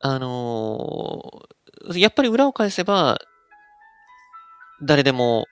[0.00, 3.20] あのーやっぱり裏を返せば、
[4.82, 5.46] 誰でも、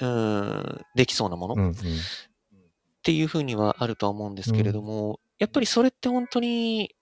[0.00, 1.54] うーん、できそうなもの。
[1.54, 1.74] っうんうん
[3.02, 6.94] ていうふうにはあるとは思うんですけれども、やっぱりそれって本当に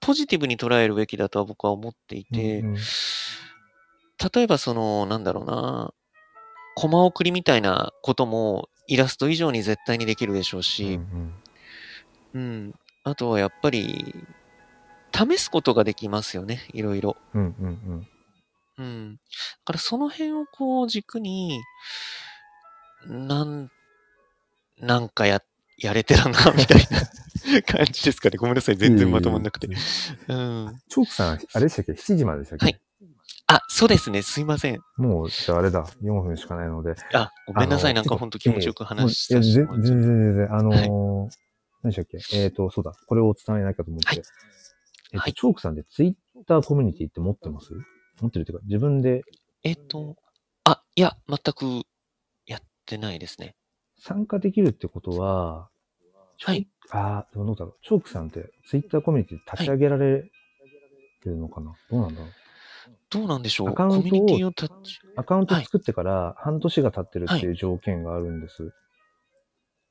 [0.00, 2.76] ポジティブに捉えるべきだとは僕は思っていて、うんうん
[4.32, 5.92] 例えばその、なんだろうな、
[6.76, 11.32] コマ送りみたいなこともイラスト以上に絶対にできるでしょううんし、うん
[12.34, 12.74] うん。
[13.04, 14.14] あとはやっぱり、
[15.12, 17.16] 試すことができますよね、いろいろ。
[17.34, 18.06] うんうん
[18.76, 19.14] うん。
[19.14, 19.20] だ
[19.64, 21.60] からその辺をこう軸に、
[23.06, 23.70] なん、
[24.80, 25.42] なんかや、
[25.78, 26.82] やれてるな、みたい
[27.52, 28.36] な感じですかね。
[28.38, 28.76] ごめんなさい。
[28.76, 29.66] 全然まとまんなくて。
[29.66, 29.74] うん。
[29.76, 32.64] チョークさん、あれでしたっけ ?7 時まででしたっけ？
[32.66, 32.80] はい
[33.46, 34.22] あ、そうですね。
[34.22, 34.80] すいません。
[34.96, 35.84] もう、じゃああれだ。
[36.02, 36.94] 4分しかないので。
[37.12, 37.94] あ、ごめんなさい。
[37.94, 41.30] なんかほんと気持ちよく話して全然全然、あのー
[41.82, 42.18] 何でしたっけ？
[42.38, 42.92] えっ、と、そうだ。
[43.06, 44.08] これを伝えないかと思って。
[44.08, 44.22] はいえっ、
[45.12, 47.68] と、はいチョークさんでツイッターコミュニティって持ってます？
[48.22, 49.20] 持ってるっていうか、自分で？
[49.62, 50.16] えっと、
[50.64, 51.82] あ、いや、全く
[52.46, 53.54] やってないですね。
[54.06, 55.70] 参加できるってことは、
[56.42, 56.68] はい。
[56.90, 57.74] ああ、でもどうだろう。
[57.82, 60.22] チョークさんってツイッターコミュニティ立ち上げられ
[61.22, 62.32] てるのかな、どうなんだろう？
[63.08, 63.68] どうなんでしょう？
[63.70, 64.38] アカウントを。
[65.16, 68.72] アカウント作ってから半年が経ってるっていう条件があるんです。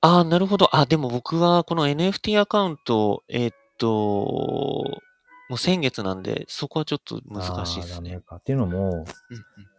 [0.02, 0.76] ああ、なるほど。
[0.76, 5.02] あ、でも僕はこの NFT アカウント、えーっと、も
[5.56, 8.20] う先月なんで、そこはちょっと難しいですね。
[8.20, 9.06] っていうのも、うんうん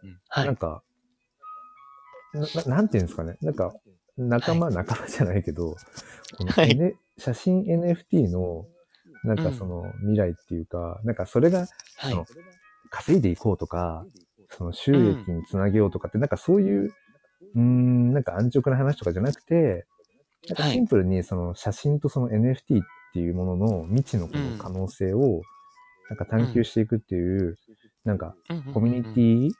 [0.09, 0.57] うんはなんい。
[0.57, 0.83] か
[2.33, 3.37] なな、なんていうんですかね。
[3.41, 3.71] なんか、
[4.17, 5.75] 仲間、仲間じゃないけど、
[6.37, 6.95] この、はい。
[7.17, 8.65] 写真 NFT の、
[9.23, 11.67] なんかその未来っていうか、なんかそれがはい。
[12.11, 12.25] その。
[12.89, 14.05] 稼いでいこうとか、
[14.49, 16.93] その収益につなげようとかって、なんかそういう、
[17.55, 19.85] うーん、なんか安直な話とかじゃなくて、
[20.47, 20.73] なんかはい。
[20.73, 25.41] シンプルにその写真とその NFT っていうものの未知のこの可能性を、
[26.09, 27.57] なんか探求していくっていう、
[28.05, 28.35] なんか
[28.73, 29.51] コミュニティ。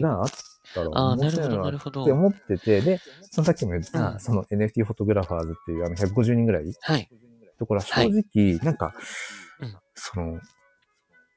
[0.00, 0.30] があっ
[0.74, 2.12] たらああ、な面るほど、なるほどて。
[2.12, 3.00] 思ってて、で、
[3.30, 7.08] そのさっきも言った、うんその NFT フォトグラファーズっていうあの150人ぐらいはい。
[7.58, 8.94] ところは正直、なんか、
[9.60, 10.38] うんその、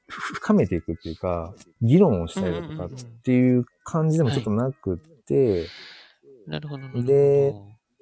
[0.08, 2.88] ふ深めていくっていうか、議論をしたりだとかっ
[3.24, 5.66] ていう感じでもちょっとなくって、
[6.46, 7.02] なるほど。
[7.02, 7.54] で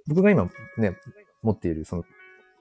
[0.06, 0.96] 僕が今ね、
[1.42, 2.04] 持っているその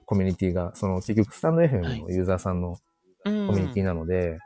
[0.06, 2.78] コミュニティが、その結局スタンド FM のユーザーさんの
[3.24, 4.38] うん、コミュニティなので、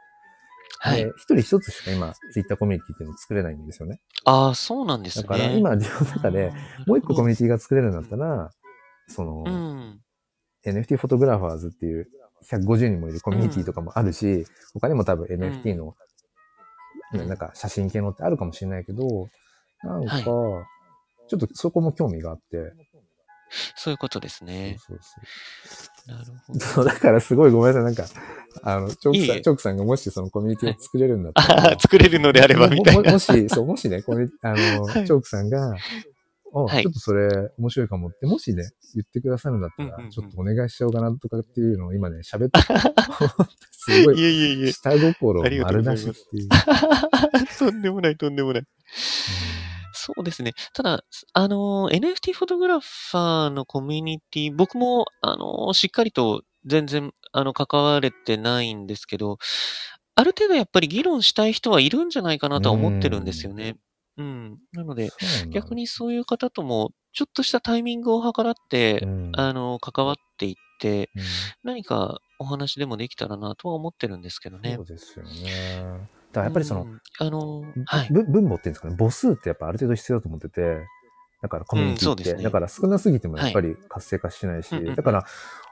[0.85, 1.13] はいで。
[1.17, 4.01] 一人一つしか今、ツイッターコミュニティっていうのを作れないんですよね。
[4.25, 5.23] ああ、そうなんですね。
[5.23, 6.53] だから今自分の中で、
[6.87, 8.51] もう一個コミュニティが作れるんだったら、
[9.09, 10.01] その、うん。
[10.67, 12.09] NFT フォトグラファーズっていう
[12.51, 19.29] 150人もいるコミュニティとかもあるし、他にも多分 NFT の、うんねなんか写真系のってあるかもしれないけど、
[19.83, 20.65] なんか、はい
[21.27, 22.73] ちょっとそこも興味があって、
[23.77, 24.77] そういうことですね。
[24.87, 25.25] そうそう
[26.07, 26.61] なるほど。
[26.65, 26.85] そう。
[26.85, 27.85] だからすごいごめんなさい。
[27.85, 28.05] なんか、
[28.63, 33.13] あの、チョークさん、いえいえチョークさんがもしそのコミュニティを作れるんだったら、ああ、作れるのであれば、みたいな。
[33.13, 35.75] もし、そう、もしね、これ、 あの、はいチョークさんが、
[36.53, 38.63] お、はいちょっとそれ面白いかもって、もしね、
[38.95, 42.61] 言ってくださるんだったら、うんうんうんちょっとお願いしちゃおうかなとかっていうのを今ね、喋って、
[43.73, 44.73] すごい、いえいえいえ。
[44.73, 46.49] 下心丸出しっていう。
[47.59, 48.65] とんでもない、とんでもない。
[50.05, 50.53] そうですね。
[50.75, 51.03] ただ、
[51.33, 59.39] あの、NFT フォトグラファーのコミュニティ、僕も、あの、しっかりと全然、あの、関われてないんですけど、
[60.15, 63.77] ある程度やっぱり議論したい人はいるんじゃないかなとは思ってるんですよね。
[64.19, 64.59] うん。
[64.73, 65.11] なので、
[65.51, 71.23] 逆にそういう方とも、ちょっとしたタイミングを計らって、うんあの、関わっていって、うん
[71.63, 74.85] 何かお話でもできたらなとは思ってるんですけどねそう。
[74.85, 76.11] ですよね。
[76.35, 78.09] だからやっぱりその、うん、あの、はい。
[78.11, 80.87] ぶ分母っていうんですかね、母数ってやっぱある程度必要だと思ってて、
[81.43, 85.25] だからコミュニティって、うんねだから少なすぎてもやっぱり活性化しないし、うんうんうんだから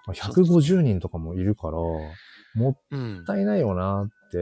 [0.08, 3.24] 150人とかもいるから、もうんっ。
[3.24, 4.38] たいないよなって、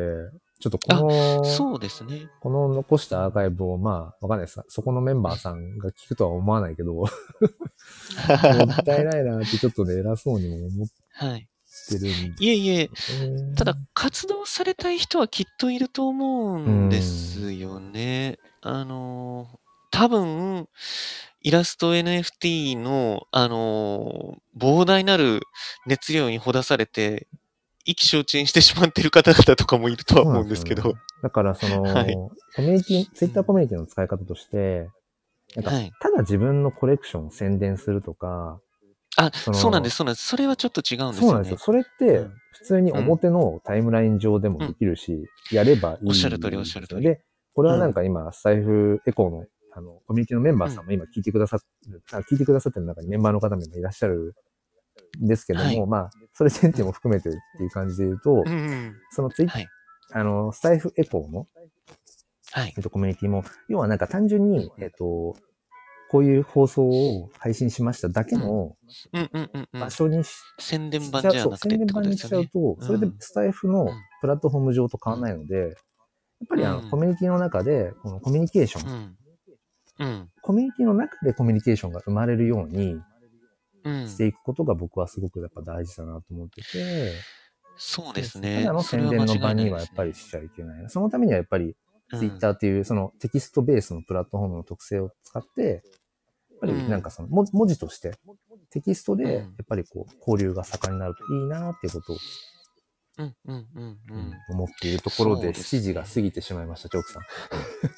[0.60, 2.28] ちょっとこの、そうですね。
[2.40, 4.60] この残したアーカイブを、まあ、わかんないです。
[4.68, 7.08] そこのメンバーさんが聞くとは思わないけど、 もっ
[8.84, 10.88] たいないなってちょっとね、偉そうにも思っ
[11.94, 12.00] はい。
[12.00, 12.90] てるんいえいえ、で、
[13.56, 18.38] ただ、活動されたい人はきっといると思うんですよね。
[18.62, 19.48] あの、
[19.90, 20.68] 多分、
[21.42, 25.40] イラスト NFT の、あの、膨大なる
[25.86, 27.28] 熱量にほだされて、
[27.84, 30.94] 意気消沈してしまっている方々とかもいるとは思うんですけど。
[31.22, 32.14] だから、その、 はい
[32.56, 34.90] コミュニティ、ツイッターコミュニティの使い方として、
[35.54, 35.92] なんか、はい。
[36.00, 38.60] ただ自分のコレクションを宣伝するとか、
[39.26, 40.26] あ、そのそうなんです、そうなんです。
[40.26, 41.58] それはちょっと違うんですよねそうなんですよ。。
[41.58, 47.22] それってうん、普通に表のタイムライン上でもできるし、やればいい、おっしゃる通りおっしゃる通りで、
[47.54, 54.34] これはなんか今、スタイフエコーの、あの、コミュニティのメンバーさんも今聞いてくださってる、あ聞いてくださってる中にメンバーの方も今いらっしゃる
[55.20, 58.96] んですけども、はいまあ、それ前提も含めてっていう感じで言うと、うんうん。
[59.10, 59.68] そのツイッ、はい。
[60.12, 61.46] あの、スタイフエコーの、
[62.52, 62.82] はいえっ。
[62.82, 65.36] と、コミュニティも、要はなんか単純に、えっと、
[66.10, 68.76] こういう放送を配信しましただけの
[69.72, 69.90] 場。
[69.90, 72.18] 所にし宣伝版じゃなくてってこと宣伝版に。
[72.18, 73.88] しちゃうと、それでスタイフの
[74.20, 75.70] プラットフォーム上と変わらないので、やっ
[76.48, 79.16] ぱりあの、うんコミュニティの中で、このコミュニケーション。
[80.42, 82.96] コミュニティの中でコミュニケーションが生まれるように
[83.84, 84.08] うん。
[84.08, 87.12] していくことが僕はすごくやっぱ大事だなと思ってて、
[87.76, 88.62] そうですね。
[88.62, 90.84] ただの宣伝の場にはやっぱりそしちゃいけない。
[90.88, 91.76] そのためにはやっぱり、
[92.10, 95.82] ツイッターっていうそのテキストベースのプラットフォームの特性を使って、
[96.60, 98.14] ぱりなんかその文文字として、
[98.70, 102.16] テキストでうんやっぱりこう交流が盛んになるといいなっていうことを
[103.18, 104.32] うんうんうんうん。
[104.50, 107.22] 思っているところでそうですね7時が過ぎてしまいました、チョークさん。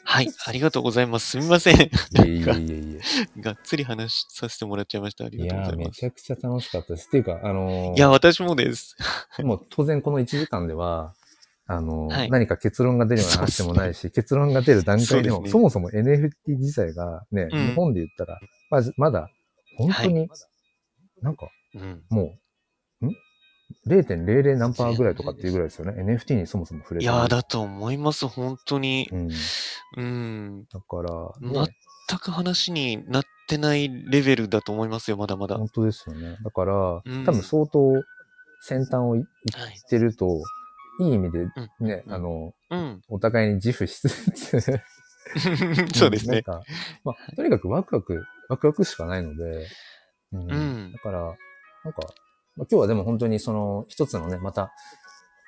[0.04, 0.28] はい。
[0.46, 1.30] ありがとうございます。
[1.30, 1.76] すみません。
[1.80, 3.00] いえいえいえ
[3.38, 5.24] い がっつり話させてもらっちゃいました。
[5.24, 5.30] あえ。
[5.30, 5.86] りがとうございます。
[5.86, 7.06] めちゃくちゃ楽しかったです。
[7.06, 8.96] っていうか、あのーいや、私もです。
[9.40, 11.14] もう当然この1時間では、
[11.66, 18.40] あのーはい何か結論が出るような話でもないし、結論が出る段階でも、そねそもそも NFT 自体がね、うん日本で言ったら、
[18.70, 19.30] まずまだ、
[19.78, 20.28] 本当に、
[21.22, 22.02] なんか、うん。
[22.10, 22.34] も
[23.00, 23.16] う、ん
[23.86, 26.02] ?0.00 何パーぐらいとかっていうぐらいですよね。
[26.02, 28.26] NFT にそもそも触れてないいやー、だと思います。
[28.26, 29.08] 本当に。
[29.12, 29.30] うん。
[29.96, 30.64] うん。
[30.70, 31.10] だから、
[31.40, 31.74] まね、
[32.08, 35.56] 全く話になってないレベルだと思いますよ、まだまだ。
[35.56, 36.36] 本当ですよね。
[36.44, 38.02] だから、うん多分相当
[38.60, 39.74] 先端をいはい。
[39.78, 40.40] ってると、い
[41.00, 41.44] い意味でう
[41.80, 41.86] ん。
[41.86, 43.02] ね、うんあの、うん。
[43.08, 44.60] お互いに自負しつつ
[45.94, 46.36] そうですね。
[46.36, 46.62] なんか、
[47.04, 49.66] まあ、とにかくワクワク、ワクワクしかないので、
[50.32, 50.54] うんう
[50.88, 51.20] んだから、
[51.84, 52.02] なんか、
[52.56, 54.72] まあ、今日はでも本当にその一つのね、また、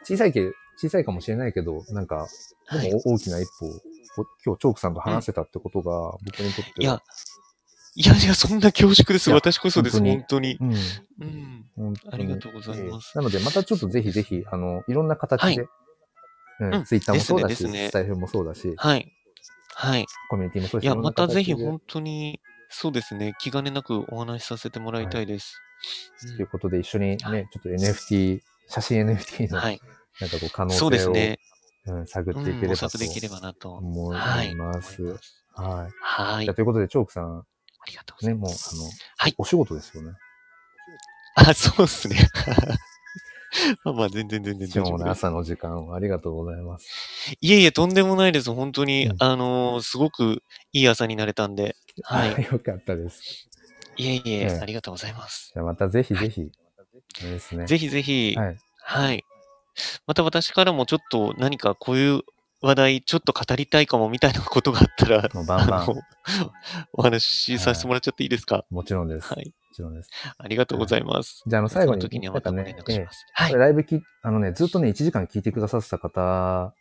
[0.05, 2.27] 小さいけ、小さいかもしれないけど、なんか、
[2.67, 3.71] はいでも大きな一歩を、
[4.17, 7.03] こ今日チョークさんと話せたってことが、僕にとっては、いや、
[7.97, 9.31] いやいや、そんな恐縮です。
[9.31, 10.57] 私こそです、本本当に。
[10.61, 10.75] うん、
[11.21, 11.65] うん。
[11.77, 19.13] 本当にありがとうございますえーなので、またちょっとぜひぜひ、あの、いろんな形で、はいうんうんツイッターもそうだし、スタイフもそうだし、はい。
[19.75, 20.07] はい。
[20.31, 25.61] コミュニティもそうだし、いや、またぜひ本当に、そうですね、気兼ねなくお話しさせてもらいたいです。
[26.37, 29.61] ということで一緒にね、はいちょっと NFT、写真 NFT の。
[29.61, 31.39] なんかこう可能性を、そうですね。
[31.87, 33.73] うん、探ってうん、いければと模索できればなと。
[33.73, 34.55] 思いはい。
[34.55, 35.03] ます。
[35.55, 35.93] はい。
[36.01, 36.47] はい。
[36.47, 37.45] ということで、チョークさん、
[37.87, 38.77] りがとうございね、ます。
[38.77, 40.13] もう、あの、はいお仕事ですよね。
[41.37, 42.17] あ、そうですね。
[43.85, 45.01] まあまあ、全然全然貴大丈夫です。
[45.01, 47.37] 重な朝の時間をありがとうございます。
[47.41, 48.53] いえいえ、とんでもないです。
[48.53, 51.77] 本当に、うんあのーすごくいい朝になれたんで。
[52.03, 52.31] はい。
[52.51, 53.49] よかったです。
[53.97, 55.51] いえいえ、ええありがとうございます。
[55.55, 56.51] じゃあまたぜひぜひ、
[57.21, 57.67] ですね。
[57.67, 58.57] ぜひぜひ、はい。
[58.83, 59.25] はい。
[60.07, 62.23] また私からもちょっと何かこういう
[62.65, 65.87] 話題ちょっと語りたいかもみたいなことがあったら、もうバンバン
[66.93, 68.65] お話しさせてもらっちゃっていいですか？
[68.71, 69.27] もちろんです。
[69.29, 69.47] はい。
[69.47, 70.11] もちろんです。
[70.39, 71.43] ありがとうございます。
[71.47, 73.27] じゃあ、あの、最後に、時にはまたね、絡します。
[73.35, 73.53] はこい。
[73.55, 76.73] れライブき、あのね、ずっとね、1時間聞いてくださってた方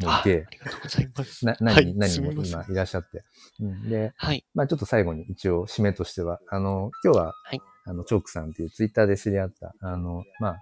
[0.00, 1.44] もいああて、りがとうございます。
[1.46, 3.22] な、何、はい何人も今いらっしゃって。
[3.60, 4.44] うん、で、はい。
[4.54, 10.58] まあちょっと最後に一応締めとしては、あの、今日は、はいあの、チョークさんっていうツイッターで知り合った、あの、まあ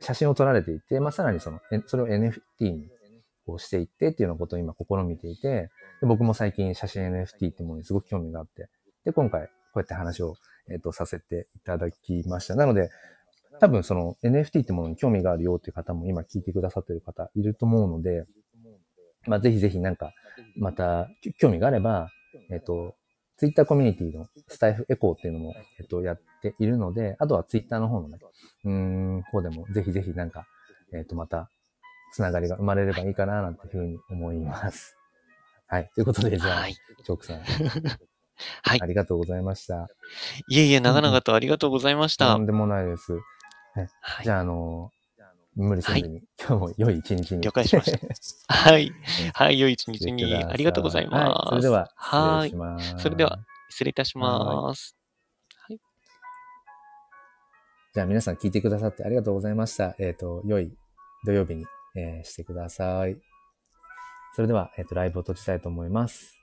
[0.00, 2.88] 写真を撮られていて、まあさらにその、えそれを NFT に
[3.46, 5.70] こうしていってっていうようなことを今試みていて、
[6.00, 8.68] で僕も最近写真 NFT ってものにすごく興味があって、
[9.04, 10.36] で、今回こうやって話を、
[10.70, 12.54] えっ、と、させていただきました。
[12.56, 12.90] なので、
[13.60, 18.24] 多分その NFT ってものに興味があるよっていう方も今聞いてくださってる方いると思うので、
[19.26, 20.12] まあぜひぜひなんか、
[20.56, 22.10] また興味があれば、
[22.50, 22.94] えっ、と、
[23.38, 28.18] ツイッターコミュニティのスタイフエコーっていうのも、えっ、と、やっているので、あとはツイッターの方のね、
[28.64, 30.46] うーん、方でもぜひぜひなんか、
[30.92, 31.50] えっ、と、また、
[32.12, 34.96] つながりが生まれればいいかな、なんていうふうに思います。
[35.66, 35.90] はい。
[35.94, 36.74] ということで、じゃあ、はい。
[36.74, 37.40] チョークさん、
[38.62, 38.86] はいあ。
[38.86, 39.88] りがとうございました。
[40.48, 42.32] いえいえ、長々とありがとうございました。
[42.32, 43.12] とんでもないです。
[43.12, 43.88] はい
[44.24, 44.90] じゃあ、あの、
[45.54, 47.40] 無理せずに、今日も良い一日に。
[47.40, 47.98] 了解しました
[48.54, 48.90] はい。
[48.90, 48.96] ね
[49.34, 51.22] はい、良い一日にありがとうございます。
[51.24, 52.56] はい、それでは、はい失礼し。
[52.56, 53.02] ます。
[53.02, 54.97] それでは、失礼いたします。
[57.98, 59.96] じゃあ皆さん聞いてくださってありがとうございました。
[59.98, 60.70] えっ、と、良い
[61.26, 63.16] 土曜日に、えーしてください。
[64.36, 66.37] それでは、えっ、と、ライブを閉じたいと思います。